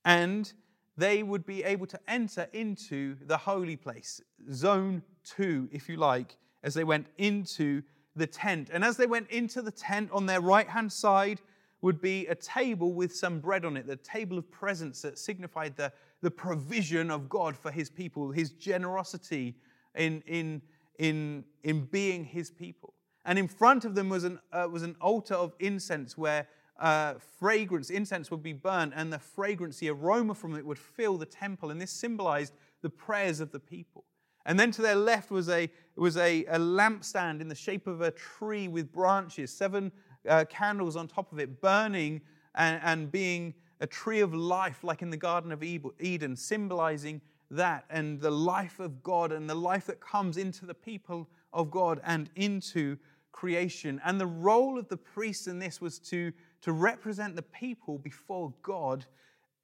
And 0.05 0.53
they 0.96 1.22
would 1.22 1.46
be 1.46 1.65
able 1.65 1.88
to 1.88 2.00
enter 2.08 2.48
into 2.53 3.17
the 3.25 3.36
holy 3.36 3.75
place, 3.75 4.22
zone 4.53 5.03
two, 5.25 5.67
if 5.72 5.89
you 5.89 5.98
like, 5.98 6.38
as 6.63 6.74
they 6.74 6.84
went 6.84 7.08
into 7.17 7.82
the 8.15 8.27
tent. 8.27 8.70
And 8.72 8.84
as 8.84 8.98
they 8.98 9.08
went 9.08 9.29
into 9.29 9.62
the 9.62 9.72
tent, 9.72 10.10
on 10.12 10.25
their 10.25 10.41
right 10.41 10.67
hand 10.67 10.91
side 10.91 11.41
would 11.82 12.01
be 12.01 12.25
a 12.27 12.36
table 12.36 12.94
with 12.94 13.13
some 13.15 13.39
bread 13.39 13.65
on 13.65 13.77
it, 13.77 13.86
the 13.86 13.98
table 13.98 14.38
of 14.38 14.50
presence 14.50 15.01
that 15.01 15.20
signified 15.20 15.75
the, 15.75 15.91
the 16.22 16.32
provision 16.32 17.12
of 17.12 17.29
God 17.29 17.58
for 17.58 17.72
his 17.72 17.89
people, 17.89 18.32
his 18.32 18.51
generosity 18.51 19.55
in, 19.96 20.24
in, 20.25 20.62
in, 20.98 21.44
in 21.63 21.86
being 21.86 22.24
his 22.24 22.50
people. 22.50 22.94
And 23.25 23.38
in 23.38 23.48
front 23.48 23.86
of 23.86 23.96
them 23.96 24.10
was 24.10 24.24
an, 24.24 24.39
uh, 24.51 24.67
was 24.72 24.84
an 24.84 24.96
altar 25.01 25.36
of 25.36 25.53
incense 25.60 26.17
where 26.17 26.48
uh, 26.79 27.15
fragrance, 27.39 27.89
incense 27.89 28.29
would 28.32 28.44
be 28.44 28.53
burnt, 28.53 28.94
and 28.96 29.12
the 29.12 29.20
fragrance, 29.20 29.77
the 29.77 29.89
aroma 29.89 30.36
from 30.36 30.55
it 30.55 30.65
would 30.65 30.79
fill 30.79 31.17
the 31.17 31.25
temple. 31.25 31.72
And 31.72 31.82
this 31.82 31.91
symbolized 31.91 32.53
the 32.82 32.89
prayers 32.89 33.39
of 33.39 33.51
the 33.51 33.60
people. 33.60 34.05
And 34.45 34.59
then 34.59 34.71
to 34.71 34.81
their 34.81 34.95
left 34.95 35.31
was 35.31 35.49
a, 35.49 35.69
was 35.95 36.17
a, 36.17 36.45
a 36.45 36.59
lampstand 36.59 37.41
in 37.41 37.47
the 37.47 37.55
shape 37.55 37.87
of 37.87 38.01
a 38.01 38.11
tree 38.11 38.67
with 38.67 38.91
branches, 38.91 39.51
seven 39.51 39.91
uh, 40.27 40.45
candles 40.49 40.95
on 40.95 41.07
top 41.07 41.31
of 41.31 41.39
it, 41.39 41.61
burning 41.61 42.21
and, 42.55 42.79
and 42.83 43.11
being 43.11 43.53
a 43.79 43.87
tree 43.87 44.21
of 44.21 44.33
life, 44.33 44.83
like 44.83 45.01
in 45.01 45.09
the 45.09 45.17
Garden 45.17 45.51
of 45.51 45.63
Eden, 45.63 46.35
symbolizing 46.35 47.21
that 47.51 47.85
and 47.89 48.19
the 48.19 48.31
life 48.31 48.79
of 48.79 49.03
God 49.03 49.31
and 49.31 49.49
the 49.49 49.55
life 49.55 49.85
that 49.85 49.99
comes 49.99 50.37
into 50.37 50.65
the 50.65 50.73
people 50.73 51.27
of 51.53 51.69
God 51.69 52.01
and 52.03 52.29
into 52.35 52.97
creation. 53.31 54.01
And 54.03 54.19
the 54.19 54.25
role 54.25 54.79
of 54.79 54.87
the 54.87 54.97
priest 54.97 55.47
in 55.47 55.59
this 55.59 55.81
was 55.81 55.99
to, 55.99 56.31
to 56.61 56.71
represent 56.71 57.35
the 57.35 57.41
people 57.41 57.97
before 57.97 58.53
God 58.61 59.05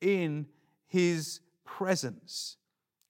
in 0.01 0.45
his 0.88 1.39
presence. 1.65 2.57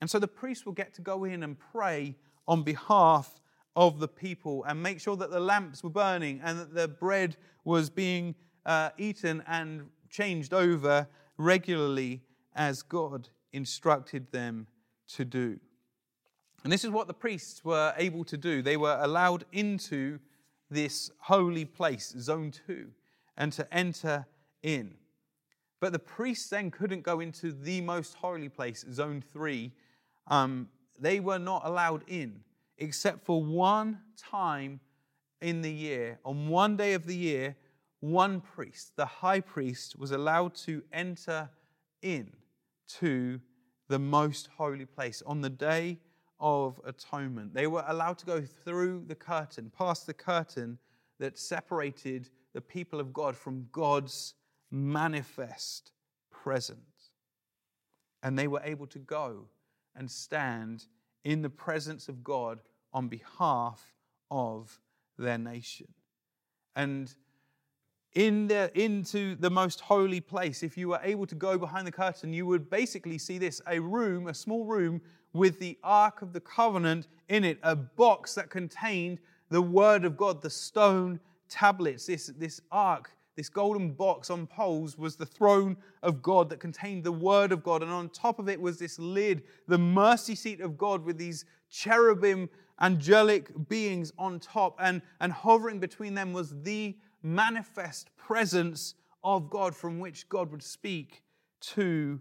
And 0.01 0.09
so 0.09 0.19
the 0.19 0.27
priest 0.27 0.65
will 0.65 0.73
get 0.73 0.93
to 0.95 1.01
go 1.01 1.23
in 1.23 1.43
and 1.43 1.57
pray 1.71 2.15
on 2.47 2.63
behalf 2.63 3.39
of 3.75 3.99
the 3.99 4.07
people 4.07 4.63
and 4.65 4.81
make 4.81 4.99
sure 4.99 5.15
that 5.15 5.31
the 5.31 5.39
lamps 5.39 5.83
were 5.83 5.89
burning 5.89 6.41
and 6.43 6.59
that 6.59 6.73
the 6.73 6.87
bread 6.87 7.37
was 7.63 7.89
being 7.89 8.35
uh, 8.65 8.89
eaten 8.97 9.43
and 9.47 9.89
changed 10.09 10.53
over 10.53 11.07
regularly 11.37 12.21
as 12.55 12.81
God 12.81 13.29
instructed 13.53 14.31
them 14.31 14.67
to 15.07 15.23
do. 15.23 15.59
And 16.63 16.71
this 16.71 16.83
is 16.83 16.91
what 16.91 17.07
the 17.07 17.13
priests 17.13 17.63
were 17.63 17.93
able 17.97 18.23
to 18.25 18.37
do. 18.37 18.61
They 18.61 18.77
were 18.77 18.99
allowed 19.01 19.45
into 19.51 20.19
this 20.69 21.11
holy 21.19 21.65
place, 21.65 22.13
zone 22.19 22.51
two, 22.51 22.89
and 23.37 23.51
to 23.53 23.71
enter 23.73 24.25
in. 24.61 24.95
But 25.79 25.91
the 25.93 25.99
priests 25.99 26.49
then 26.49 26.69
couldn't 26.69 27.01
go 27.01 27.19
into 27.19 27.51
the 27.51 27.81
most 27.81 28.13
holy 28.13 28.49
place, 28.49 28.85
zone 28.91 29.23
three, 29.33 29.71
um, 30.27 30.69
they 30.99 31.19
were 31.19 31.39
not 31.39 31.63
allowed 31.65 32.03
in 32.07 32.41
except 32.77 33.25
for 33.25 33.43
one 33.43 33.99
time 34.17 34.79
in 35.41 35.61
the 35.61 35.71
year. 35.71 36.19
On 36.25 36.47
one 36.49 36.75
day 36.75 36.93
of 36.93 37.05
the 37.05 37.15
year, 37.15 37.55
one 37.99 38.41
priest, 38.41 38.93
the 38.95 39.05
high 39.05 39.39
priest, 39.39 39.97
was 39.97 40.11
allowed 40.11 40.55
to 40.55 40.81
enter 40.91 41.49
in 42.01 42.31
to 42.99 43.39
the 43.87 43.99
most 43.99 44.49
holy 44.57 44.85
place 44.85 45.21
on 45.25 45.41
the 45.41 45.49
day 45.49 45.99
of 46.39 46.81
atonement. 46.85 47.53
They 47.53 47.67
were 47.67 47.83
allowed 47.87 48.17
to 48.19 48.25
go 48.25 48.41
through 48.41 49.05
the 49.07 49.15
curtain, 49.15 49.71
past 49.77 50.07
the 50.07 50.13
curtain 50.13 50.79
that 51.19 51.37
separated 51.37 52.29
the 52.53 52.61
people 52.61 52.99
of 52.99 53.13
God 53.13 53.37
from 53.37 53.67
God's 53.71 54.33
manifest 54.71 55.91
presence. 56.31 57.11
And 58.23 58.37
they 58.37 58.47
were 58.47 58.61
able 58.63 58.87
to 58.87 58.99
go 58.99 59.45
and 59.95 60.09
stand 60.09 60.85
in 61.23 61.41
the 61.41 61.49
presence 61.49 62.09
of 62.09 62.23
God 62.23 62.59
on 62.93 63.07
behalf 63.07 63.93
of 64.29 64.79
their 65.17 65.37
nation. 65.37 65.87
And 66.75 67.13
in 68.13 68.47
the, 68.47 68.71
into 68.79 69.35
the 69.35 69.49
most 69.49 69.81
holy 69.81 70.19
place, 70.19 70.63
if 70.63 70.77
you 70.77 70.89
were 70.89 70.99
able 71.03 71.25
to 71.27 71.35
go 71.35 71.57
behind 71.57 71.87
the 71.87 71.91
curtain, 71.91 72.33
you 72.33 72.45
would 72.45 72.69
basically 72.69 73.17
see 73.17 73.37
this 73.37 73.61
a 73.67 73.79
room, 73.79 74.27
a 74.27 74.33
small 74.33 74.65
room 74.65 75.01
with 75.33 75.59
the 75.59 75.77
Ark 75.83 76.21
of 76.21 76.33
the 76.33 76.41
Covenant 76.41 77.07
in 77.29 77.45
it, 77.45 77.59
a 77.63 77.75
box 77.75 78.35
that 78.35 78.49
contained 78.49 79.19
the 79.49 79.61
Word 79.61 80.03
of 80.03 80.17
God, 80.17 80.41
the 80.41 80.49
stone 80.49 81.19
tablets. 81.47 82.05
This, 82.05 82.27
this 82.37 82.61
ark 82.71 83.11
this 83.35 83.49
golden 83.49 83.91
box 83.93 84.29
on 84.29 84.45
poles 84.45 84.97
was 84.97 85.15
the 85.15 85.25
throne 85.25 85.77
of 86.03 86.21
God 86.21 86.49
that 86.49 86.59
contained 86.59 87.03
the 87.03 87.11
Word 87.11 87.51
of 87.51 87.63
God. 87.63 87.81
And 87.81 87.91
on 87.91 88.09
top 88.09 88.39
of 88.39 88.49
it 88.49 88.59
was 88.59 88.77
this 88.77 88.99
lid, 88.99 89.43
the 89.67 89.77
mercy 89.77 90.35
seat 90.35 90.59
of 90.59 90.77
God, 90.77 91.05
with 91.05 91.17
these 91.17 91.45
cherubim, 91.69 92.49
angelic 92.81 93.69
beings 93.69 94.11
on 94.17 94.39
top. 94.39 94.77
And, 94.81 95.01
and 95.21 95.31
hovering 95.31 95.79
between 95.79 96.13
them 96.13 96.33
was 96.33 96.61
the 96.63 96.97
manifest 97.23 98.09
presence 98.17 98.95
of 99.23 99.49
God 99.49 99.75
from 99.75 99.99
which 99.99 100.27
God 100.27 100.51
would 100.51 100.63
speak 100.63 101.23
to 101.61 102.19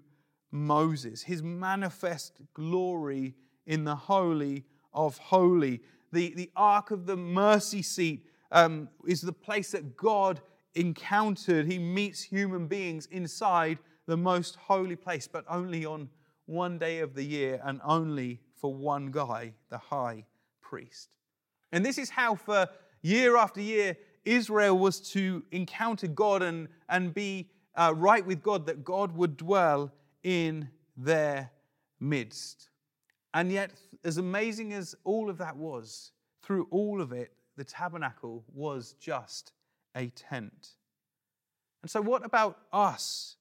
Moses. 0.53 1.23
His 1.23 1.43
manifest 1.43 2.41
glory 2.55 3.35
in 3.67 3.85
the 3.85 3.97
Holy 3.97 4.65
of 4.93 5.19
Holy. 5.19 5.81
The, 6.13 6.35
the 6.35 6.51
Ark 6.57 6.91
of 6.91 7.07
the 7.07 7.17
Mercy 7.17 7.83
Seat 7.83 8.27
um, 8.53 8.89
is 9.07 9.21
the 9.21 9.33
place 9.33 9.73
that 9.73 9.97
God 9.97 10.41
encountered, 10.75 11.67
he 11.67 11.79
meets 11.79 12.23
human 12.23 12.67
beings 12.67 13.07
inside 13.07 13.79
the 14.07 14.17
most 14.17 14.57
holy 14.57 14.97
place, 14.97 15.27
but 15.27 15.45
only 15.49 15.85
on 15.85 16.09
one 16.47 16.79
day 16.79 16.99
of 16.99 17.15
the 17.15 17.23
year 17.23 17.61
and 17.65 17.81
only 17.85 18.41
for 18.57 18.75
one 18.75 19.11
guy, 19.11 19.53
the 19.69 19.79
high 19.79 20.25
priest. 20.61 21.11
And 21.73 21.85
this 21.85 21.99
is 21.99 22.11
how, 22.11 22.35
for 22.35 22.69
year 23.03 23.37
after 23.37 23.61
year, 23.61 23.97
Israel 24.25 24.77
was 24.77 25.01
to 25.13 25.43
encounter 25.53 26.07
God 26.07 26.43
and, 26.43 26.69
and 26.89 27.15
be 27.15 27.51
uh, 27.77 27.95
right 27.97 28.25
with 28.25 28.43
God, 28.43 28.67
that 28.67 28.85
God 28.85 29.17
would 29.17 29.37
dwell 29.37 29.93
in 30.23 30.69
their 30.97 31.51
midst. 32.01 32.69
And 33.33 33.51
yet, 33.51 33.71
as 34.05 34.19
amazing 34.19 34.73
as 34.73 34.95
all 35.05 35.31
of 35.31 35.39
that 35.39 35.57
was, 35.57 36.11
through 36.43 36.67
all 36.71 37.01
of 37.01 37.13
it, 37.13 37.33
the 37.57 37.65
tabernacle 37.65 38.45
was 38.53 38.95
just 38.99 39.53
a 40.01 40.09
tent. 40.11 40.71
And 41.83 41.91
so, 41.91 42.01
what 42.01 42.25
about 42.25 42.59
us? 42.73 43.37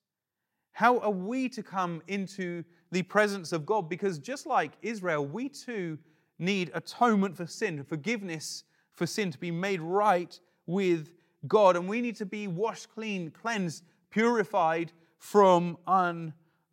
How 0.71 0.99
are 0.99 1.11
we 1.11 1.49
to 1.49 1.63
come 1.63 2.01
into 2.07 2.63
the 2.91 3.01
presence 3.03 3.51
of 3.51 3.65
God? 3.65 3.89
Because 3.89 4.19
just 4.19 4.45
like 4.45 4.73
Israel, 4.81 5.25
we 5.25 5.49
too 5.49 5.97
need 6.37 6.71
atonement 6.73 7.35
for 7.35 7.47
sin, 7.47 7.83
forgiveness 7.83 8.63
for 8.93 9.05
sin, 9.05 9.31
to 9.31 9.37
be 9.37 9.51
made 9.51 9.81
right 9.81 10.39
with 10.67 11.11
God. 11.47 11.75
And 11.75 11.87
we 11.87 12.01
need 12.01 12.15
to 12.17 12.25
be 12.25 12.47
washed 12.47 12.93
clean, 12.93 13.31
cleansed, 13.31 13.83
purified 14.09 14.91
from 15.17 15.77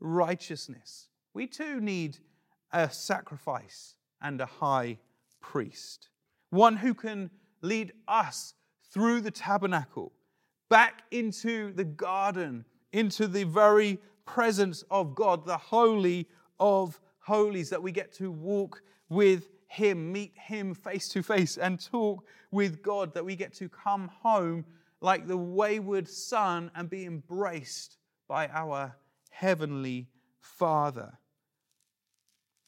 unrighteousness. 0.01 1.09
We 1.35 1.47
too 1.47 1.81
need 1.81 2.19
a 2.73 2.91
sacrifice 2.91 3.95
and 4.21 4.41
a 4.41 4.47
high 4.47 4.99
priest, 5.41 6.09
one 6.51 6.77
who 6.77 6.95
can 6.95 7.31
lead 7.61 7.93
us 8.09 8.55
through 8.97 9.21
the 9.21 9.31
tabernacle 9.31 10.11
back 10.71 11.03
into 11.11 11.71
the 11.75 11.85
garden, 11.85 12.65
into 12.95 13.27
the 13.27 13.45
very 13.45 13.99
presence 14.25 14.83
of 14.91 15.15
God, 15.15 15.45
the 15.45 15.59
Holy 15.59 16.27
of 16.59 16.99
Holies, 17.19 17.69
that 17.69 17.83
we 17.83 17.93
get 17.93 18.11
to 18.15 18.31
walk 18.31 18.81
with 19.11 19.51
Him, 19.67 20.11
meet 20.11 20.33
Him 20.35 20.73
face 20.73 21.11
to 21.11 21.23
face, 21.23 21.59
and 21.59 21.79
talk 21.79 22.25
with 22.51 22.83
God, 22.83 23.13
that 23.13 23.23
we 23.23 23.37
get 23.37 23.53
to 23.57 23.69
come 23.69 24.09
home 24.23 24.65
like 25.03 25.27
the 25.27 25.37
wayward 25.37 26.09
son 26.09 26.71
and 26.75 26.89
be 26.89 27.05
embraced 27.05 27.99
by 28.27 28.49
our 28.49 28.97
Heavenly 29.29 30.09
Father. 30.41 31.19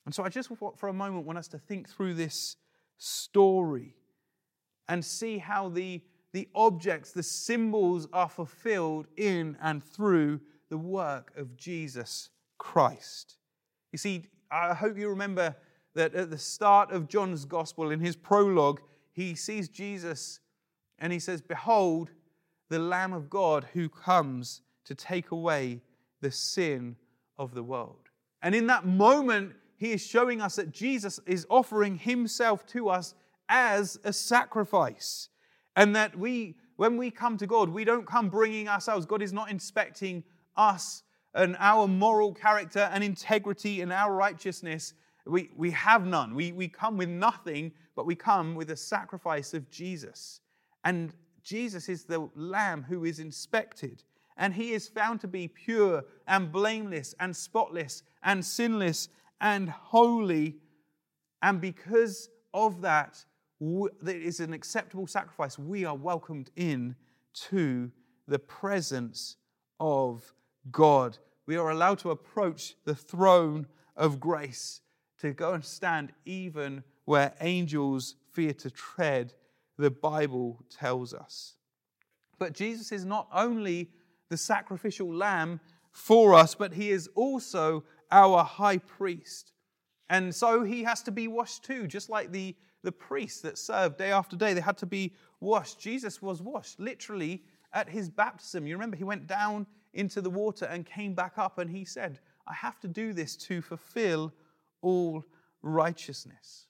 And 0.04 0.14
so 0.14 0.24
I 0.24 0.28
just, 0.28 0.50
for 0.76 0.88
a 0.88 0.92
moment, 0.92 1.24
want 1.24 1.38
us 1.38 1.48
to 1.48 1.58
think 1.58 1.88
through 1.88 2.12
this 2.12 2.56
story 2.98 3.94
and 4.88 5.02
see 5.02 5.38
how 5.38 5.70
the, 5.70 6.02
the 6.32 6.48
objects, 6.54 7.12
the 7.12 7.22
symbols 7.22 8.06
are 8.12 8.28
fulfilled 8.28 9.06
in 9.16 9.56
and 9.62 9.82
through 9.82 10.40
the 10.68 10.78
work 10.78 11.32
of 11.36 11.56
Jesus 11.56 12.30
Christ. 12.58 13.36
You 13.92 13.98
see, 13.98 14.26
I 14.50 14.74
hope 14.74 14.98
you 14.98 15.08
remember 15.08 15.56
that 15.94 16.14
at 16.14 16.30
the 16.30 16.38
start 16.38 16.90
of 16.92 17.08
John's 17.08 17.44
gospel, 17.44 17.90
in 17.90 18.00
his 18.00 18.16
prologue, 18.16 18.80
he 19.12 19.34
sees 19.34 19.68
Jesus 19.68 20.40
and 20.98 21.12
he 21.12 21.18
says, 21.18 21.40
Behold, 21.40 22.10
the 22.68 22.78
Lamb 22.78 23.12
of 23.12 23.30
God 23.30 23.66
who 23.72 23.88
comes 23.88 24.62
to 24.84 24.94
take 24.94 25.30
away 25.30 25.80
the 26.20 26.30
sin 26.30 26.96
of 27.38 27.54
the 27.54 27.62
world. 27.62 28.08
And 28.42 28.54
in 28.54 28.66
that 28.66 28.86
moment, 28.86 29.54
he 29.76 29.92
is 29.92 30.04
showing 30.04 30.40
us 30.40 30.56
that 30.56 30.72
Jesus 30.72 31.20
is 31.26 31.46
offering 31.48 31.96
himself 31.98 32.66
to 32.66 32.88
us 32.88 33.14
as 33.48 33.98
a 34.04 34.12
sacrifice. 34.12 35.28
And 35.78 35.94
that 35.94 36.18
we, 36.18 36.56
when 36.74 36.96
we 36.96 37.08
come 37.08 37.38
to 37.38 37.46
God, 37.46 37.68
we 37.68 37.84
don't 37.84 38.04
come 38.04 38.28
bringing 38.28 38.68
ourselves. 38.68 39.06
God 39.06 39.22
is 39.22 39.32
not 39.32 39.48
inspecting 39.48 40.24
us 40.56 41.04
and 41.34 41.56
our 41.60 41.86
moral 41.86 42.34
character 42.34 42.90
and 42.92 43.04
integrity 43.04 43.80
and 43.80 43.92
our 43.92 44.12
righteousness. 44.12 44.94
We, 45.24 45.50
we 45.56 45.70
have 45.70 46.04
none. 46.04 46.34
We, 46.34 46.50
we 46.50 46.66
come 46.66 46.96
with 46.96 47.08
nothing, 47.08 47.70
but 47.94 48.06
we 48.06 48.16
come 48.16 48.56
with 48.56 48.72
a 48.72 48.76
sacrifice 48.76 49.54
of 49.54 49.70
Jesus. 49.70 50.40
And 50.82 51.14
Jesus 51.44 51.88
is 51.88 52.02
the 52.02 52.28
Lamb 52.34 52.84
who 52.88 53.04
is 53.04 53.20
inspected. 53.20 54.02
And 54.36 54.52
he 54.52 54.72
is 54.72 54.88
found 54.88 55.20
to 55.20 55.28
be 55.28 55.46
pure 55.46 56.04
and 56.26 56.50
blameless 56.50 57.14
and 57.20 57.36
spotless 57.36 58.02
and 58.24 58.44
sinless 58.44 59.10
and 59.40 59.70
holy. 59.70 60.56
And 61.40 61.60
because 61.60 62.30
of 62.52 62.80
that, 62.80 63.24
that 63.60 64.16
is 64.16 64.40
an 64.40 64.52
acceptable 64.52 65.06
sacrifice, 65.06 65.58
we 65.58 65.84
are 65.84 65.96
welcomed 65.96 66.50
in 66.56 66.94
to 67.34 67.90
the 68.26 68.38
presence 68.38 69.36
of 69.80 70.32
God. 70.70 71.18
We 71.46 71.56
are 71.56 71.70
allowed 71.70 71.98
to 72.00 72.10
approach 72.10 72.74
the 72.84 72.94
throne 72.94 73.66
of 73.96 74.20
grace, 74.20 74.80
to 75.20 75.32
go 75.32 75.54
and 75.54 75.64
stand 75.64 76.12
even 76.24 76.84
where 77.04 77.32
angels 77.40 78.16
fear 78.32 78.52
to 78.52 78.70
tread, 78.70 79.32
the 79.78 79.90
Bible 79.90 80.62
tells 80.70 81.14
us. 81.14 81.54
But 82.38 82.52
Jesus 82.52 82.92
is 82.92 83.04
not 83.04 83.28
only 83.32 83.90
the 84.28 84.36
sacrificial 84.36 85.12
lamb 85.12 85.60
for 85.90 86.34
us, 86.34 86.54
but 86.54 86.74
he 86.74 86.90
is 86.90 87.08
also 87.14 87.82
our 88.10 88.44
high 88.44 88.78
priest. 88.78 89.52
And 90.10 90.34
so 90.34 90.62
he 90.62 90.84
has 90.84 91.02
to 91.02 91.10
be 91.10 91.28
washed 91.28 91.64
too, 91.64 91.86
just 91.86 92.08
like 92.08 92.30
the, 92.30 92.54
the 92.82 92.92
priests 92.92 93.40
that 93.42 93.58
served 93.58 93.98
day 93.98 94.12
after 94.12 94.36
day. 94.36 94.54
They 94.54 94.60
had 94.60 94.78
to 94.78 94.86
be 94.86 95.14
washed. 95.40 95.80
Jesus 95.80 96.22
was 96.22 96.40
washed 96.42 96.80
literally 96.80 97.42
at 97.72 97.88
his 97.88 98.08
baptism. 98.08 98.66
You 98.66 98.76
remember 98.76 98.96
he 98.96 99.04
went 99.04 99.26
down 99.26 99.66
into 99.94 100.20
the 100.20 100.30
water 100.30 100.66
and 100.66 100.86
came 100.86 101.14
back 101.14 101.38
up, 101.38 101.58
and 101.58 101.70
he 101.70 101.84
said, 101.84 102.20
I 102.46 102.54
have 102.54 102.78
to 102.80 102.88
do 102.88 103.12
this 103.12 103.36
to 103.36 103.60
fulfill 103.60 104.32
all 104.80 105.24
righteousness. 105.62 106.66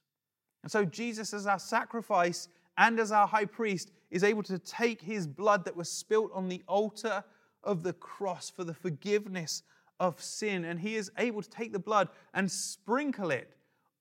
And 0.63 0.73
so 0.73 0.85
Jesus, 0.85 1.33
as 1.35 1.47
our 1.47 1.59
sacrifice 1.59 2.49
and 2.77 2.99
as 2.99 3.13
our 3.13 3.27
high 3.27 3.45
priest, 3.45 3.93
is 4.11 4.25
able 4.25 4.43
to 4.45 4.59
take 4.59 5.03
his 5.03 5.27
blood 5.27 5.65
that 5.65 5.77
was 5.77 5.91
spilt 5.91 6.31
on 6.35 6.49
the 6.49 6.63
altar 6.67 7.23
of 7.63 7.83
the 7.83 7.93
cross 7.93 8.51
for 8.51 8.65
the 8.65 8.75
forgiveness 8.75 9.63
of 10.01 10.21
sin. 10.23 10.65
And 10.65 10.81
he 10.81 10.97
is 10.97 11.11
able 11.19 11.43
to 11.43 11.51
take 11.51 11.73
the 11.73 11.79
blood 11.79 12.09
and 12.35 12.51
sprinkle 12.51 13.31
it 13.31 13.55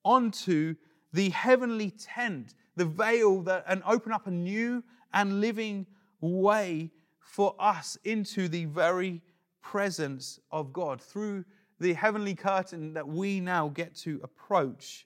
onto 0.04 0.76
the 1.14 1.30
heavenly 1.30 1.92
tent, 1.92 2.54
the 2.76 2.86
veil, 2.86 3.42
that, 3.44 3.64
and 3.68 3.82
open 3.86 4.12
up 4.12 4.28
a 4.28 4.32
new 4.32 4.84
and 5.14 5.42
living 5.42 5.86
way 6.22 6.92
for 7.20 7.56
us 7.60 7.98
into 8.04 8.48
the 8.48 8.66
very 8.66 9.22
presence 9.62 10.40
of 10.52 10.74
God 10.74 11.02
through 11.02 11.46
the 11.80 11.94
heavenly 11.94 12.36
curtain 12.36 12.94
that 12.94 13.08
we 13.08 13.40
now 13.40 13.68
get 13.68 13.96
to 13.96 14.20
approach 14.24 15.06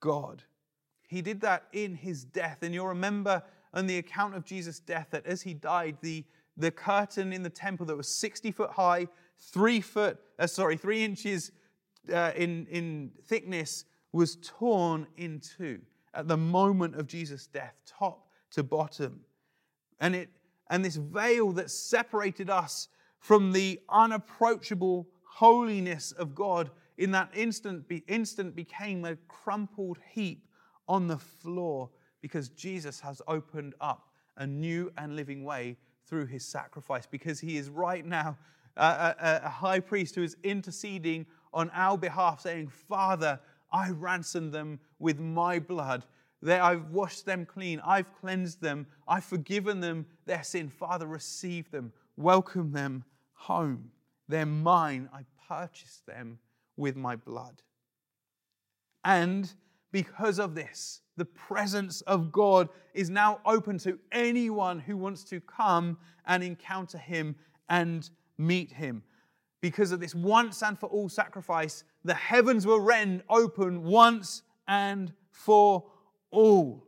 God. 0.00 0.42
He 1.08 1.22
did 1.22 1.40
that 1.40 1.64
in 1.72 1.94
his 1.94 2.24
death. 2.24 2.58
And 2.62 2.74
you'll 2.74 2.86
remember 2.86 3.42
on 3.72 3.86
the 3.86 3.98
account 3.98 4.34
of 4.34 4.44
Jesus' 4.44 4.80
death 4.80 5.08
that 5.10 5.26
as 5.26 5.42
he 5.42 5.54
died, 5.54 5.96
the, 6.00 6.24
the 6.56 6.70
curtain 6.70 7.32
in 7.32 7.42
the 7.42 7.50
temple 7.50 7.86
that 7.86 7.96
was 7.96 8.08
60 8.08 8.52
foot 8.52 8.70
high, 8.70 9.08
three 9.38 9.80
foot, 9.80 10.18
uh, 10.38 10.46
sorry, 10.46 10.76
three 10.76 11.02
inches 11.02 11.52
uh, 12.12 12.32
in, 12.36 12.66
in 12.66 13.10
thickness 13.26 13.84
was 14.12 14.36
torn 14.42 15.06
in 15.16 15.40
two 15.40 15.80
at 16.14 16.28
the 16.28 16.36
moment 16.36 16.96
of 16.96 17.06
Jesus' 17.06 17.46
death, 17.46 17.74
top 17.86 18.26
to 18.50 18.62
bottom. 18.62 19.20
And 20.00 20.14
it 20.14 20.30
and 20.70 20.84
this 20.84 20.96
veil 20.96 21.52
that 21.52 21.70
separated 21.70 22.48
us 22.48 22.88
from 23.18 23.52
the 23.52 23.80
unapproachable 23.88 25.08
holiness 25.24 26.12
of 26.12 26.34
God 26.34 26.70
in 26.96 27.10
that 27.10 27.30
instant, 27.34 27.88
be, 27.88 28.04
instant 28.06 28.54
became 28.54 29.04
a 29.04 29.16
crumpled 29.26 29.98
heap 30.12 30.46
on 30.88 31.08
the 31.08 31.18
floor 31.18 31.90
because 32.20 32.50
Jesus 32.50 33.00
has 33.00 33.20
opened 33.26 33.74
up 33.80 34.10
a 34.36 34.46
new 34.46 34.92
and 34.96 35.16
living 35.16 35.44
way 35.44 35.76
through 36.06 36.26
his 36.26 36.44
sacrifice 36.44 37.06
because 37.06 37.40
he 37.40 37.56
is 37.56 37.68
right 37.68 38.04
now 38.04 38.36
a, 38.76 38.82
a, 38.82 39.40
a 39.44 39.48
high 39.48 39.80
priest 39.80 40.14
who 40.14 40.22
is 40.22 40.36
interceding 40.44 41.26
on 41.52 41.70
our 41.74 41.98
behalf, 41.98 42.40
saying, 42.40 42.68
Father, 42.68 43.40
I 43.72 43.90
ransomed 43.90 44.52
them 44.52 44.80
with 44.98 45.18
my 45.18 45.58
blood. 45.58 46.04
I've 46.46 46.90
washed 46.90 47.26
them 47.26 47.44
clean. 47.44 47.80
I've 47.84 48.12
cleansed 48.20 48.60
them. 48.62 48.86
I've 49.06 49.24
forgiven 49.24 49.80
them 49.80 50.06
their 50.26 50.42
sin. 50.42 50.68
Father, 50.68 51.06
receive 51.06 51.70
them. 51.70 51.92
Welcome 52.16 52.72
them 52.72 53.04
home. 53.34 53.90
They're 54.28 54.46
mine. 54.46 55.08
I 55.12 55.24
purchased 55.48 56.06
them 56.06 56.38
with 56.76 56.96
my 56.96 57.16
blood. 57.16 57.62
And 59.04 59.52
because 59.92 60.38
of 60.38 60.54
this, 60.54 61.00
the 61.16 61.24
presence 61.24 62.00
of 62.02 62.32
God 62.32 62.68
is 62.94 63.10
now 63.10 63.40
open 63.44 63.76
to 63.78 63.98
anyone 64.12 64.78
who 64.78 64.96
wants 64.96 65.24
to 65.24 65.40
come 65.40 65.98
and 66.26 66.42
encounter 66.42 66.98
Him 66.98 67.34
and 67.68 68.08
meet 68.38 68.72
Him. 68.72 69.02
Because 69.60 69.92
of 69.92 70.00
this 70.00 70.14
once 70.14 70.62
and 70.62 70.78
for 70.78 70.86
all 70.86 71.08
sacrifice, 71.08 71.84
the 72.04 72.14
heavens 72.14 72.66
were 72.66 72.80
rent 72.80 73.22
open 73.28 73.82
once 73.84 74.42
and 74.66 75.12
for 75.30 75.84
all. 76.30 76.86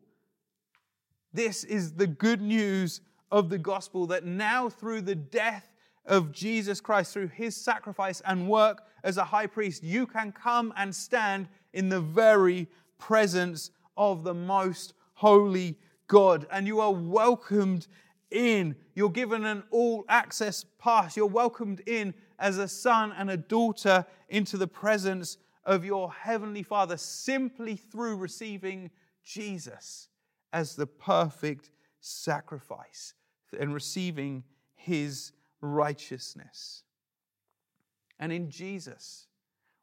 This 1.32 1.64
is 1.64 1.92
the 1.94 2.06
good 2.06 2.40
news 2.40 3.00
of 3.30 3.48
the 3.48 3.58
gospel 3.58 4.06
that 4.08 4.24
now, 4.24 4.68
through 4.68 5.02
the 5.02 5.14
death 5.14 5.68
of 6.04 6.32
Jesus 6.32 6.80
Christ, 6.80 7.12
through 7.12 7.28
his 7.28 7.56
sacrifice 7.56 8.20
and 8.26 8.48
work 8.48 8.84
as 9.02 9.16
a 9.16 9.24
high 9.24 9.46
priest, 9.46 9.82
you 9.82 10.06
can 10.06 10.32
come 10.32 10.72
and 10.76 10.94
stand 10.94 11.48
in 11.72 11.88
the 11.88 12.00
very 12.00 12.68
presence 12.98 13.70
of 13.96 14.24
the 14.24 14.34
most 14.34 14.94
holy 15.14 15.78
God. 16.08 16.46
And 16.50 16.66
you 16.66 16.80
are 16.80 16.92
welcomed 16.92 17.86
in. 18.30 18.76
You're 18.94 19.10
given 19.10 19.44
an 19.44 19.62
all 19.70 20.04
access 20.08 20.64
pass. 20.78 21.16
You're 21.16 21.26
welcomed 21.26 21.80
in 21.86 22.14
as 22.42 22.58
a 22.58 22.66
son 22.66 23.14
and 23.16 23.30
a 23.30 23.36
daughter 23.36 24.04
into 24.28 24.56
the 24.58 24.66
presence 24.66 25.38
of 25.64 25.84
your 25.84 26.12
Heavenly 26.12 26.64
Father 26.64 26.96
simply 26.96 27.76
through 27.76 28.16
receiving 28.16 28.90
Jesus 29.22 30.08
as 30.52 30.74
the 30.74 30.88
perfect 30.88 31.70
sacrifice 32.00 33.14
and 33.58 33.72
receiving 33.72 34.42
His 34.74 35.30
righteousness. 35.60 36.82
And 38.18 38.32
in 38.32 38.50
Jesus, 38.50 39.28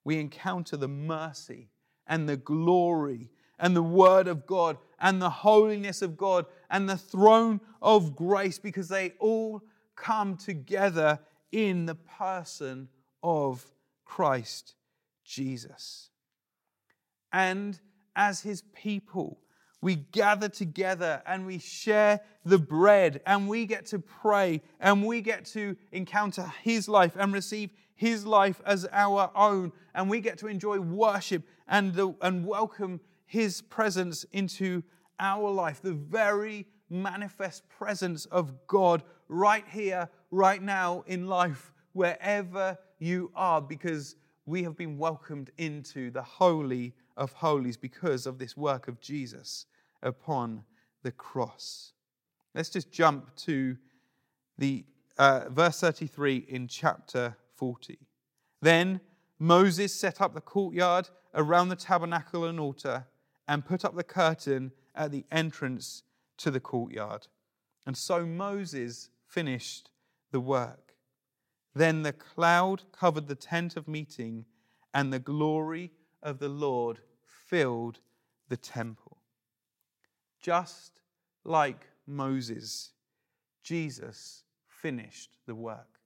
we 0.03 0.19
encounter 0.19 0.75
the 0.75 0.89
mercy 0.89 1.69
and 2.07 2.27
the 2.27 2.37
glory 2.37 3.31
and 3.57 3.73
the 3.73 3.81
Word 3.83 4.27
of 4.27 4.45
God 4.45 4.77
and 4.99 5.21
the 5.21 5.29
holiness 5.29 6.01
of 6.01 6.17
God 6.17 6.45
and 6.69 6.89
the 6.89 6.97
throne 6.97 7.61
of 7.81 8.17
grace 8.17 8.59
because 8.59 8.89
they 8.89 9.13
all 9.17 9.63
come 9.95 10.35
together 10.35 11.19
in 11.51 11.85
the 11.85 11.95
person 11.95 12.89
of 13.23 13.65
Christ 14.05 14.75
Jesus. 15.23 16.09
And 17.31 17.79
as 18.15 18.41
His 18.41 18.63
people, 18.73 19.39
we 19.81 19.95
gather 19.95 20.49
together 20.49 21.21
and 21.25 21.45
we 21.45 21.57
share 21.57 22.19
the 22.43 22.57
bread 22.57 23.21
and 23.25 23.47
we 23.47 23.65
get 23.65 23.85
to 23.87 23.99
pray 23.99 24.61
and 24.79 25.05
we 25.05 25.21
get 25.21 25.45
to 25.45 25.77
encounter 25.91 26.51
His 26.63 26.89
life 26.89 27.15
and 27.17 27.33
receive 27.33 27.69
His 27.95 28.25
life 28.25 28.61
as 28.65 28.87
our 28.91 29.31
own. 29.35 29.71
And 29.95 30.09
we 30.09 30.19
get 30.19 30.37
to 30.39 30.47
enjoy 30.47 30.79
worship 30.79 31.43
and, 31.67 31.93
the, 31.93 32.13
and 32.21 32.45
welcome 32.45 32.99
His 33.25 33.61
presence 33.61 34.25
into 34.33 34.83
our 35.19 35.49
life, 35.49 35.81
the 35.81 35.93
very 35.93 36.65
manifest 36.89 37.67
presence 37.69 38.25
of 38.25 38.67
God 38.67 39.03
right 39.27 39.65
here, 39.69 40.09
right 40.31 40.61
now 40.61 41.03
in 41.07 41.27
life, 41.27 41.71
wherever 41.93 42.77
you 42.99 43.31
are, 43.35 43.61
because 43.61 44.15
we 44.45 44.63
have 44.63 44.75
been 44.75 44.97
welcomed 44.97 45.51
into 45.57 46.11
the 46.11 46.21
Holy 46.21 46.93
of 47.17 47.33
Holies 47.33 47.77
because 47.77 48.25
of 48.25 48.39
this 48.39 48.57
work 48.57 48.87
of 48.87 48.99
Jesus 48.99 49.65
upon 50.01 50.63
the 51.03 51.11
cross. 51.11 51.93
Let's 52.55 52.69
just 52.69 52.91
jump 52.91 53.35
to 53.37 53.77
the 54.57 54.85
uh, 55.17 55.49
verse 55.49 55.79
33 55.79 56.45
in 56.49 56.67
chapter 56.67 57.37
40. 57.55 57.99
Then 58.61 59.01
Moses 59.37 59.93
set 59.93 60.21
up 60.21 60.33
the 60.33 60.41
courtyard 60.41 61.09
around 61.33 61.69
the 61.69 61.75
tabernacle 61.75 62.45
and 62.45 62.59
altar 62.59 63.05
and 63.47 63.65
put 63.65 63.85
up 63.85 63.95
the 63.95 64.03
curtain 64.03 64.71
at 64.95 65.11
the 65.11 65.25
entrance 65.31 66.03
to 66.37 66.51
the 66.51 66.59
courtyard. 66.59 67.27
And 67.85 67.95
so 67.95 68.25
Moses 68.25 69.09
finished 69.27 69.89
the 70.31 70.39
work. 70.39 70.95
Then 71.75 72.03
the 72.03 72.13
cloud 72.13 72.83
covered 72.91 73.27
the 73.27 73.35
tent 73.35 73.77
of 73.77 73.87
meeting, 73.87 74.45
and 74.93 75.13
the 75.13 75.19
glory 75.19 75.91
of 76.21 76.39
the 76.39 76.49
Lord 76.49 76.99
filled 77.47 77.99
the 78.49 78.57
temple. 78.57 79.17
Just 80.41 81.01
like 81.43 81.87
Moses, 82.07 82.91
Jesus 83.63 84.43
finished 84.67 85.37
the 85.45 85.55
work. 85.55 85.99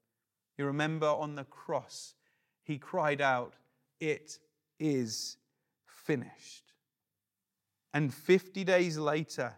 You 0.57 0.65
remember 0.65 1.07
on 1.07 1.35
the 1.35 1.45
cross, 1.45 2.15
he 2.63 2.77
cried 2.77 3.21
out, 3.21 3.55
It 3.99 4.39
is 4.79 5.37
finished. 5.85 6.73
And 7.93 8.13
50 8.13 8.63
days 8.63 8.97
later, 8.97 9.53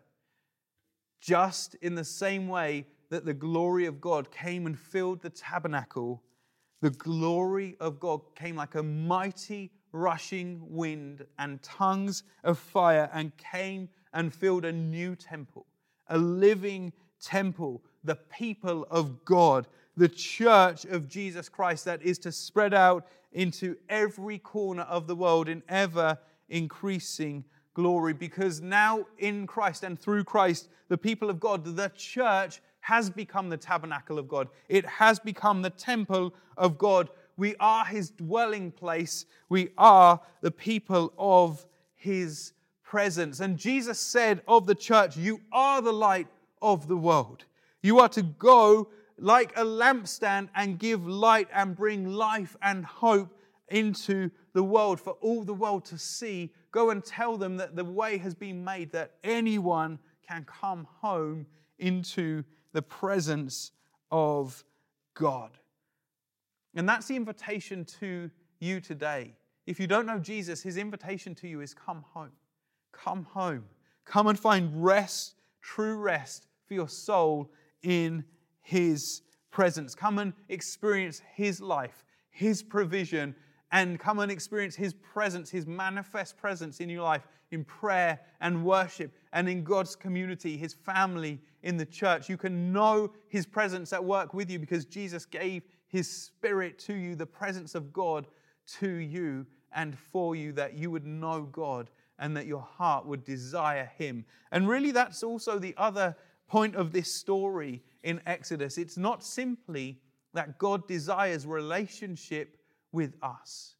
just 1.20 1.76
in 1.76 1.96
the 1.96 2.04
same 2.04 2.48
way 2.48 2.86
that 3.16 3.24
the 3.24 3.34
glory 3.34 3.86
of 3.86 4.02
God 4.02 4.30
came 4.30 4.66
and 4.66 4.78
filled 4.78 5.22
the 5.22 5.30
tabernacle, 5.30 6.22
the 6.82 6.90
glory 6.90 7.78
of 7.80 7.98
God 7.98 8.20
came 8.36 8.58
like 8.58 8.76
a 8.76 8.84
mighty 8.84 9.72
rushing 9.94 10.62
wind 10.68 11.26
and 11.40 11.62
tongues 11.62 12.24
of 12.44 12.60
fire 12.60 13.10
and 13.14 13.32
came 13.38 13.88
and 14.14 14.34
filled 14.34 14.66
a 14.66 14.72
new 14.74 15.16
temple, 15.16 15.66
a 16.10 16.18
living 16.18 16.92
temple, 17.22 17.82
the 18.04 18.18
people 18.18 18.86
of 18.92 19.24
God, 19.24 19.66
the 19.96 20.10
church 20.10 20.84
of 20.84 21.08
Jesus 21.08 21.48
Christ 21.48 21.86
that 21.86 22.02
is 22.02 22.20
to 22.20 22.34
spread 22.34 22.74
out 22.74 23.08
into 23.32 23.78
every 23.88 24.40
corner 24.40 24.84
of 24.84 25.08
the 25.08 25.16
world 25.16 25.48
in 25.48 25.64
ever 25.70 26.18
increasing 26.50 27.46
glory. 27.76 28.12
Because 28.12 28.60
now 28.60 29.06
in 29.20 29.48
Christ 29.48 29.84
and 29.86 29.98
through 29.98 30.26
Christ, 30.26 30.68
the 30.90 30.98
people 30.98 31.30
of 31.30 31.40
God, 31.40 31.64
the 31.64 31.92
church, 31.96 32.62
has 32.86 33.10
become 33.10 33.50
the 33.50 33.58
tabernacle 33.58 34.20
of 34.20 34.28
God. 34.28 34.48
It 34.70 34.86
has 34.86 35.18
become 35.18 35.64
the 35.64 35.72
temple 35.72 36.36
of 36.56 36.78
God. 36.78 37.10
We 37.36 37.56
are 37.60 37.84
his 37.84 38.12
dwelling 38.12 38.72
place. 38.72 39.26
We 39.50 39.70
are 39.76 40.20
the 40.42 40.52
people 40.52 41.12
of 41.18 41.66
his 41.96 42.54
presence. 42.84 43.40
And 43.40 43.58
Jesus 43.58 43.98
said 43.98 44.44
of 44.48 44.68
the 44.68 44.76
church, 44.76 45.18
You 45.18 45.42
are 45.52 45.82
the 45.82 45.92
light 45.92 46.28
of 46.62 46.88
the 46.88 46.96
world. 46.96 47.46
You 47.82 48.02
are 48.02 48.10
to 48.10 48.22
go 48.22 48.90
like 49.18 49.58
a 49.58 49.64
lampstand 49.64 50.50
and 50.54 50.78
give 50.78 51.08
light 51.08 51.48
and 51.52 51.76
bring 51.76 52.06
life 52.14 52.56
and 52.62 52.86
hope 52.86 53.36
into 53.70 54.30
the 54.54 54.64
world 54.64 55.02
for 55.02 55.14
all 55.22 55.44
the 55.44 55.56
world 55.56 55.86
to 55.86 55.98
see. 55.98 56.54
Go 56.70 56.92
and 56.92 57.04
tell 57.04 57.36
them 57.36 57.58
that 57.58 57.76
the 57.76 57.84
way 57.84 58.20
has 58.20 58.36
been 58.36 58.64
made 58.64 58.92
that 58.92 59.14
anyone 59.24 59.98
can 60.28 60.46
come 60.46 60.88
home 61.02 61.48
into 61.80 62.44
the 62.76 62.82
presence 62.82 63.72
of 64.12 64.64
God. 65.14 65.52
And 66.76 66.88
that's 66.88 67.08
the 67.08 67.16
invitation 67.16 67.86
to 68.02 68.30
you 68.60 68.82
today. 68.82 69.34
If 69.66 69.80
you 69.80 69.88
don't 69.88 70.06
know 70.06 70.20
Jesus, 70.20 70.62
his 70.62 70.76
invitation 70.76 71.34
to 71.36 71.48
you 71.48 71.62
is 71.62 71.74
come 71.74 72.04
home. 72.12 72.34
Come 72.92 73.24
home. 73.32 73.64
Come 74.04 74.28
and 74.28 74.38
find 74.38 74.84
rest, 74.84 75.36
true 75.62 75.96
rest 75.96 76.48
for 76.68 76.74
your 76.74 76.90
soul 76.90 77.50
in 77.82 78.26
his 78.62 79.22
presence. 79.52 79.96
Come 79.96 80.20
and 80.20 80.34
experience 80.50 81.22
his 81.34 81.62
life, 81.62 82.04
his 82.30 82.62
provision, 82.62 83.34
and 83.72 83.98
come 83.98 84.20
and 84.20 84.30
experience 84.30 84.76
his 84.76 84.94
presence, 84.94 85.50
his 85.50 85.66
manifest 85.66 86.36
presence 86.38 86.82
in 86.82 86.90
your 86.90 87.04
life 87.04 87.26
in 87.52 87.64
prayer 87.64 88.20
and 88.42 88.64
worship 88.64 89.12
and 89.34 89.48
in 89.50 89.64
God's 89.64 89.96
community, 89.96 90.58
his 90.58 90.74
family, 90.74 91.40
in 91.66 91.76
the 91.78 91.86
church. 91.86 92.30
You 92.30 92.38
can 92.38 92.72
know 92.72 93.12
his 93.28 93.46
presence 93.46 93.92
at 93.92 94.06
work 94.06 94.34
with 94.34 94.50
you 94.50 94.60
because 94.60 94.86
Jesus 94.86 95.26
gave 95.26 95.64
his 95.88 96.10
spirit 96.10 96.80
to 96.80 96.94
you, 96.94 97.16
the 97.16 97.26
presence 97.26 97.76
of 97.76 97.92
God 97.92 98.28
to 98.80 98.88
you 98.88 99.46
and 99.74 99.98
for 99.98 100.36
you, 100.36 100.54
that 100.54 100.76
you 100.76 100.92
would 100.92 101.06
know 101.06 101.42
God 101.52 101.90
and 102.20 102.38
that 102.38 102.46
your 102.46 102.62
heart 102.62 103.06
would 103.08 103.26
desire 103.26 103.92
him. 103.98 104.26
And 104.52 104.70
really, 104.70 104.92
that's 104.92 105.24
also 105.24 105.60
the 105.60 105.74
other 105.76 106.16
point 106.48 106.76
of 106.76 106.94
this 106.94 107.12
story 107.12 107.84
in 108.04 108.22
Exodus. 108.28 108.78
It's 108.78 108.98
not 108.98 109.24
simply 109.24 110.00
that 110.34 110.60
God 110.60 110.88
desires 110.88 111.48
relationship 111.48 112.58
with 112.92 113.16
us. 113.24 113.75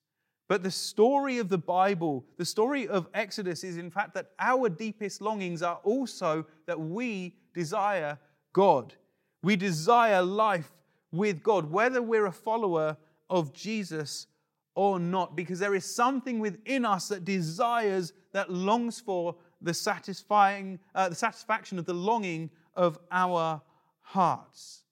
But 0.48 0.62
the 0.62 0.72
story 0.72 1.40
of 1.40 1.50
the 1.50 1.58
Bible, 1.58 2.24
the 2.38 2.46
story 2.46 2.88
of 2.88 3.08
Exodus, 3.14 3.64
is 3.64 3.78
in 3.78 3.90
fact 3.90 4.14
that 4.14 4.32
our 4.40 4.70
deepest 4.70 5.22
longings 5.22 5.64
are 5.64 5.80
also 5.84 6.46
that 6.68 6.80
we 6.80 7.36
desire 7.54 8.20
God. 8.54 8.94
We 9.42 9.56
desire 9.56 10.22
life 10.22 10.72
with 11.12 11.42
God, 11.42 11.72
whether 11.72 12.02
we're 12.02 12.28
a 12.28 12.32
follower 12.32 12.98
of 13.30 13.54
Jesus 13.54 14.28
or 14.76 15.00
not, 15.00 15.36
because 15.36 15.60
there 15.60 15.74
is 15.74 15.86
something 15.86 16.40
within 16.40 16.86
us 16.86 17.08
that 17.08 17.26
desires, 17.26 18.14
that 18.34 18.52
longs 18.52 19.00
for 19.00 19.36
the 19.62 19.74
satisfying, 19.74 20.80
uh, 20.94 21.10
the 21.10 21.16
satisfaction 21.16 21.80
of 21.80 21.86
the 21.86 21.94
longing 21.94 22.50
of 22.76 23.00
our 23.12 23.62
hearts. 24.02 24.84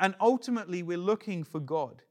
And 0.00 0.14
ultimately, 0.20 0.82
we're 0.82 0.98
looking 0.98 1.44
for 1.44 1.60
God. 1.60 2.02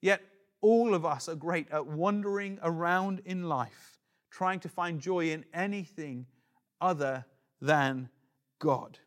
Yet 0.00 0.20
all 0.64 0.94
of 0.94 1.04
us 1.04 1.28
are 1.28 1.34
great 1.34 1.70
at 1.70 1.86
wandering 1.86 2.58
around 2.62 3.20
in 3.26 3.50
life, 3.50 3.98
trying 4.30 4.58
to 4.58 4.68
find 4.70 4.98
joy 4.98 5.30
in 5.30 5.44
anything 5.52 6.24
other 6.80 7.26
than 7.60 8.08
God. 8.60 8.98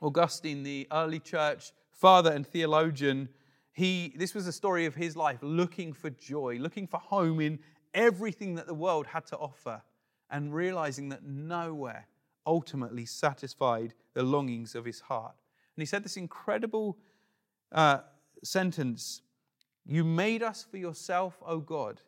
Augustine, 0.00 0.62
the 0.62 0.88
early 0.90 1.18
church 1.18 1.72
father 1.90 2.32
and 2.32 2.46
theologian, 2.46 3.28
he, 3.74 4.14
this 4.16 4.34
was 4.34 4.46
a 4.46 4.52
story 4.52 4.86
of 4.86 4.94
his 4.94 5.14
life 5.14 5.40
looking 5.42 5.92
for 5.92 6.08
joy, 6.08 6.56
looking 6.58 6.86
for 6.86 6.96
home 6.96 7.38
in 7.38 7.58
everything 7.92 8.54
that 8.54 8.66
the 8.66 8.72
world 8.72 9.06
had 9.06 9.26
to 9.26 9.36
offer, 9.36 9.82
and 10.30 10.54
realizing 10.54 11.10
that 11.10 11.22
nowhere 11.22 12.06
ultimately 12.46 13.04
satisfied 13.04 13.92
the 14.14 14.22
longings 14.22 14.74
of 14.74 14.86
his 14.86 15.00
heart. 15.00 15.34
And 15.76 15.82
he 15.82 15.86
said 15.86 16.02
this 16.02 16.16
incredible 16.16 16.96
uh, 17.72 17.98
sentence 18.42 19.20
You 19.84 20.04
made 20.04 20.42
us 20.42 20.66
for 20.68 20.76
yourself, 20.76 21.42
O 21.44 21.58
God, 21.58 22.00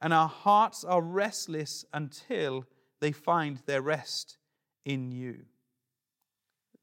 and 0.00 0.12
our 0.12 0.28
hearts 0.28 0.84
are 0.84 1.02
restless 1.02 1.84
until 1.92 2.64
they 3.00 3.12
find 3.12 3.58
their 3.66 3.82
rest 3.82 4.38
in 4.84 5.10
you 5.10 5.44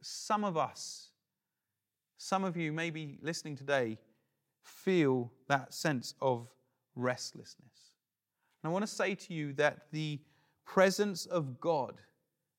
some 0.02 0.44
of 0.44 0.58
us, 0.58 1.10
some 2.18 2.44
of 2.44 2.58
you 2.58 2.72
maybe 2.72 3.18
listening 3.22 3.56
today, 3.56 3.98
feel 4.62 5.32
that 5.48 5.74
sense 5.74 6.14
of 6.22 6.48
restlessness. 6.96 7.94
And 8.64 8.70
I 8.70 8.74
want 8.74 8.84
to 8.84 8.92
say 8.92 9.16
to 9.16 9.34
you 9.34 9.54
that 9.54 9.88
the 9.92 10.20
presence 10.66 11.26
of 11.26 11.60
God, 11.60 11.96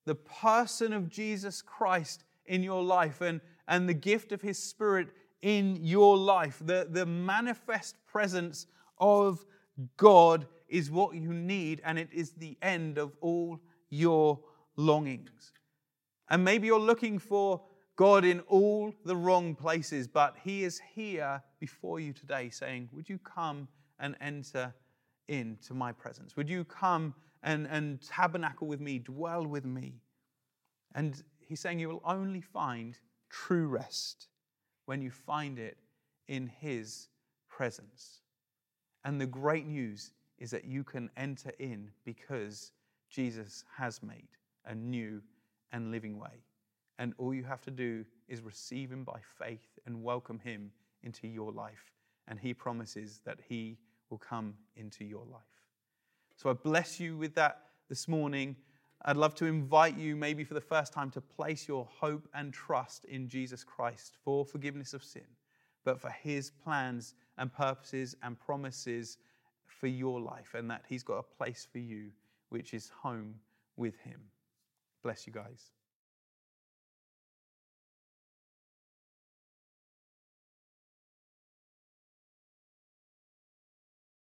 the 0.05 0.15
person 0.15 0.93
of 0.93 1.09
Jesus 1.09 1.61
Christ 1.61 2.23
in 2.45 2.63
your 2.63 2.83
life, 2.83 3.21
and, 3.21 3.41
and 3.67 3.87
the 3.87 3.93
gift 3.93 4.31
of 4.31 4.41
His 4.41 4.57
Spirit 4.57 5.09
in 5.41 5.77
your 5.81 6.17
life, 6.17 6.61
the, 6.63 6.87
the 6.89 7.05
manifest 7.05 7.95
presence 8.05 8.67
of 8.97 9.45
God 9.97 10.45
is 10.67 10.91
what 10.91 11.15
you 11.15 11.33
need, 11.33 11.81
and 11.85 11.97
it 11.97 12.09
is 12.11 12.31
the 12.31 12.57
end 12.61 12.97
of 12.97 13.15
all 13.21 13.59
your 13.89 14.39
longings. 14.75 15.51
And 16.29 16.43
maybe 16.43 16.67
you're 16.67 16.79
looking 16.79 17.17
for 17.19 17.61
God 17.95 18.23
in 18.23 18.41
all 18.41 18.93
the 19.03 19.15
wrong 19.15 19.55
places, 19.55 20.07
but 20.07 20.35
He 20.43 20.63
is 20.63 20.79
here 20.93 21.41
before 21.59 21.99
you 21.99 22.13
today 22.13 22.49
saying, 22.49 22.89
Would 22.93 23.09
you 23.09 23.17
come 23.19 23.67
and 23.99 24.15
enter 24.21 24.73
into 25.27 25.73
my 25.73 25.91
presence? 25.91 26.35
Would 26.37 26.49
you 26.49 26.63
come 26.65 27.13
and, 27.43 27.67
and 27.67 28.01
tabernacle 28.01 28.67
with 28.67 28.79
me, 28.79 28.99
dwell 28.99 29.45
with 29.45 29.65
me? 29.65 30.01
And 30.95 31.21
He's 31.39 31.59
saying 31.59 31.79
you 31.79 31.89
will 31.89 32.03
only 32.05 32.41
find 32.41 32.95
true 33.29 33.67
rest 33.67 34.27
when 34.89 35.03
you 35.03 35.11
find 35.11 35.59
it 35.59 35.77
in 36.27 36.47
His 36.47 37.09
presence. 37.47 38.21
And 39.05 39.21
the 39.21 39.27
great 39.27 39.67
news 39.67 40.13
is 40.39 40.49
that 40.49 40.65
you 40.65 40.83
can 40.83 41.11
enter 41.15 41.51
in 41.59 41.91
because 42.05 42.71
Jesus 43.07 43.65
has 43.77 44.01
made 44.01 44.29
a 44.65 44.73
new 44.73 45.21
and 45.71 45.91
living 45.91 46.17
way. 46.17 46.41
And 46.97 47.13
all 47.19 47.35
you 47.35 47.43
have 47.43 47.61
to 47.65 47.69
do 47.69 48.03
is 48.27 48.41
receive 48.41 48.91
Him 48.91 49.03
by 49.03 49.19
faith 49.37 49.77
and 49.85 50.01
welcome 50.01 50.39
Him 50.39 50.71
into 51.03 51.27
your 51.27 51.51
life. 51.51 51.93
And 52.27 52.39
He 52.39 52.55
promises 52.55 53.21
that 53.25 53.37
He 53.47 53.77
will 54.09 54.17
come 54.17 54.55
into 54.75 55.05
your 55.05 55.25
life. 55.31 55.43
So 56.35 56.49
I 56.49 56.53
bless 56.53 56.99
you 56.99 57.15
with 57.15 57.35
that 57.35 57.61
this 57.89 58.07
morning. 58.07 58.55
I'd 59.05 59.17
love 59.17 59.33
to 59.35 59.45
invite 59.45 59.97
you, 59.97 60.15
maybe 60.15 60.43
for 60.43 60.53
the 60.53 60.61
first 60.61 60.91
time, 60.91 61.09
to 61.11 61.21
place 61.21 61.67
your 61.67 61.87
hope 61.99 62.27
and 62.33 62.53
trust 62.53 63.05
in 63.05 63.29
Jesus 63.29 63.63
Christ 63.63 64.17
for 64.23 64.43
forgiveness 64.43 64.93
of 64.93 65.03
sin, 65.03 65.23
but 65.85 66.01
for 66.01 66.09
His 66.09 66.51
plans 66.51 67.15
and 67.37 67.51
purposes 67.51 68.15
and 68.23 68.37
promises 68.37 69.17
for 69.65 69.87
your 69.87 70.19
life, 70.19 70.53
and 70.53 70.69
that 70.69 70.83
He's 70.89 71.03
got 71.03 71.17
a 71.17 71.23
place 71.23 71.67
for 71.71 71.79
you, 71.79 72.11
which 72.49 72.73
is 72.73 72.91
home 73.01 73.35
with 73.77 73.97
Him. 73.99 74.19
Bless 75.01 75.25
you 75.25 75.31
guys. 75.31 75.71